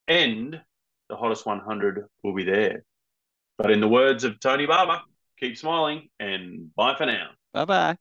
And 0.07 0.61
the 1.09 1.15
hottest 1.15 1.45
100 1.45 2.05
will 2.23 2.33
be 2.33 2.43
there. 2.43 2.83
But 3.57 3.71
in 3.71 3.79
the 3.79 3.87
words 3.87 4.23
of 4.23 4.39
Tony 4.39 4.65
Barber, 4.65 5.01
keep 5.39 5.57
smiling 5.57 6.09
and 6.19 6.73
bye 6.75 6.95
for 6.95 7.05
now. 7.05 7.29
bye 7.53 7.65
bye. 7.65 7.97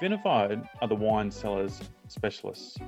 Vinified 0.00 0.66
are 0.80 0.88
the 0.88 0.94
wine 0.94 1.30
sellers 1.30 1.80
specialists. 2.06 2.78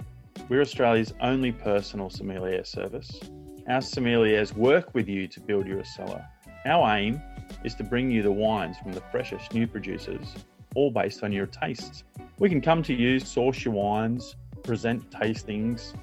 We're 0.48 0.60
Australia's 0.60 1.12
only 1.20 1.52
personal 1.52 2.08
sommelier 2.08 2.64
service. 2.64 3.20
Our 3.68 3.80
sommeliers 3.80 4.54
work 4.54 4.94
with 4.94 5.08
you 5.08 5.28
to 5.28 5.40
build 5.40 5.66
your 5.66 5.84
cellar. 5.84 6.24
Our 6.66 6.96
aim 6.96 7.22
is 7.64 7.74
to 7.76 7.84
bring 7.84 8.10
you 8.10 8.22
the 8.22 8.32
wines 8.32 8.76
from 8.78 8.92
the 8.92 9.00
freshest 9.10 9.54
new 9.54 9.66
producers, 9.66 10.34
all 10.74 10.90
based 10.90 11.24
on 11.24 11.32
your 11.32 11.46
tastes. 11.46 12.04
We 12.38 12.48
can 12.48 12.60
come 12.60 12.82
to 12.82 12.92
you, 12.92 13.18
source 13.18 13.64
your 13.64 13.74
wines, 13.74 14.36
present 14.62 15.10
tastings. 15.10 15.94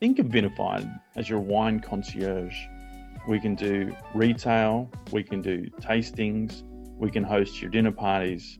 Think 0.00 0.18
of 0.18 0.26
Vinified 0.26 1.00
as 1.16 1.28
your 1.28 1.40
wine 1.40 1.80
concierge. 1.80 2.54
We 3.26 3.40
can 3.40 3.54
do 3.54 3.94
retail, 4.14 4.90
we 5.10 5.22
can 5.22 5.40
do 5.42 5.66
tastings, 5.80 6.62
we 6.98 7.10
can 7.10 7.24
host 7.24 7.60
your 7.60 7.70
dinner 7.70 7.92
parties, 7.92 8.58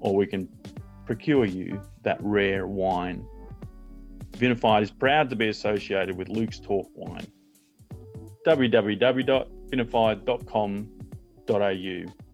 or 0.00 0.14
we 0.14 0.26
can 0.26 0.48
procure 1.06 1.44
you 1.44 1.80
that 2.02 2.18
rare 2.20 2.66
wine. 2.66 3.24
Vinified 4.32 4.82
is 4.82 4.90
proud 4.90 5.30
to 5.30 5.36
be 5.36 5.48
associated 5.48 6.16
with 6.16 6.28
Luke's 6.28 6.60
Talk 6.60 6.88
Wine. 6.94 7.26
www.vinified.com.au 9.72 12.27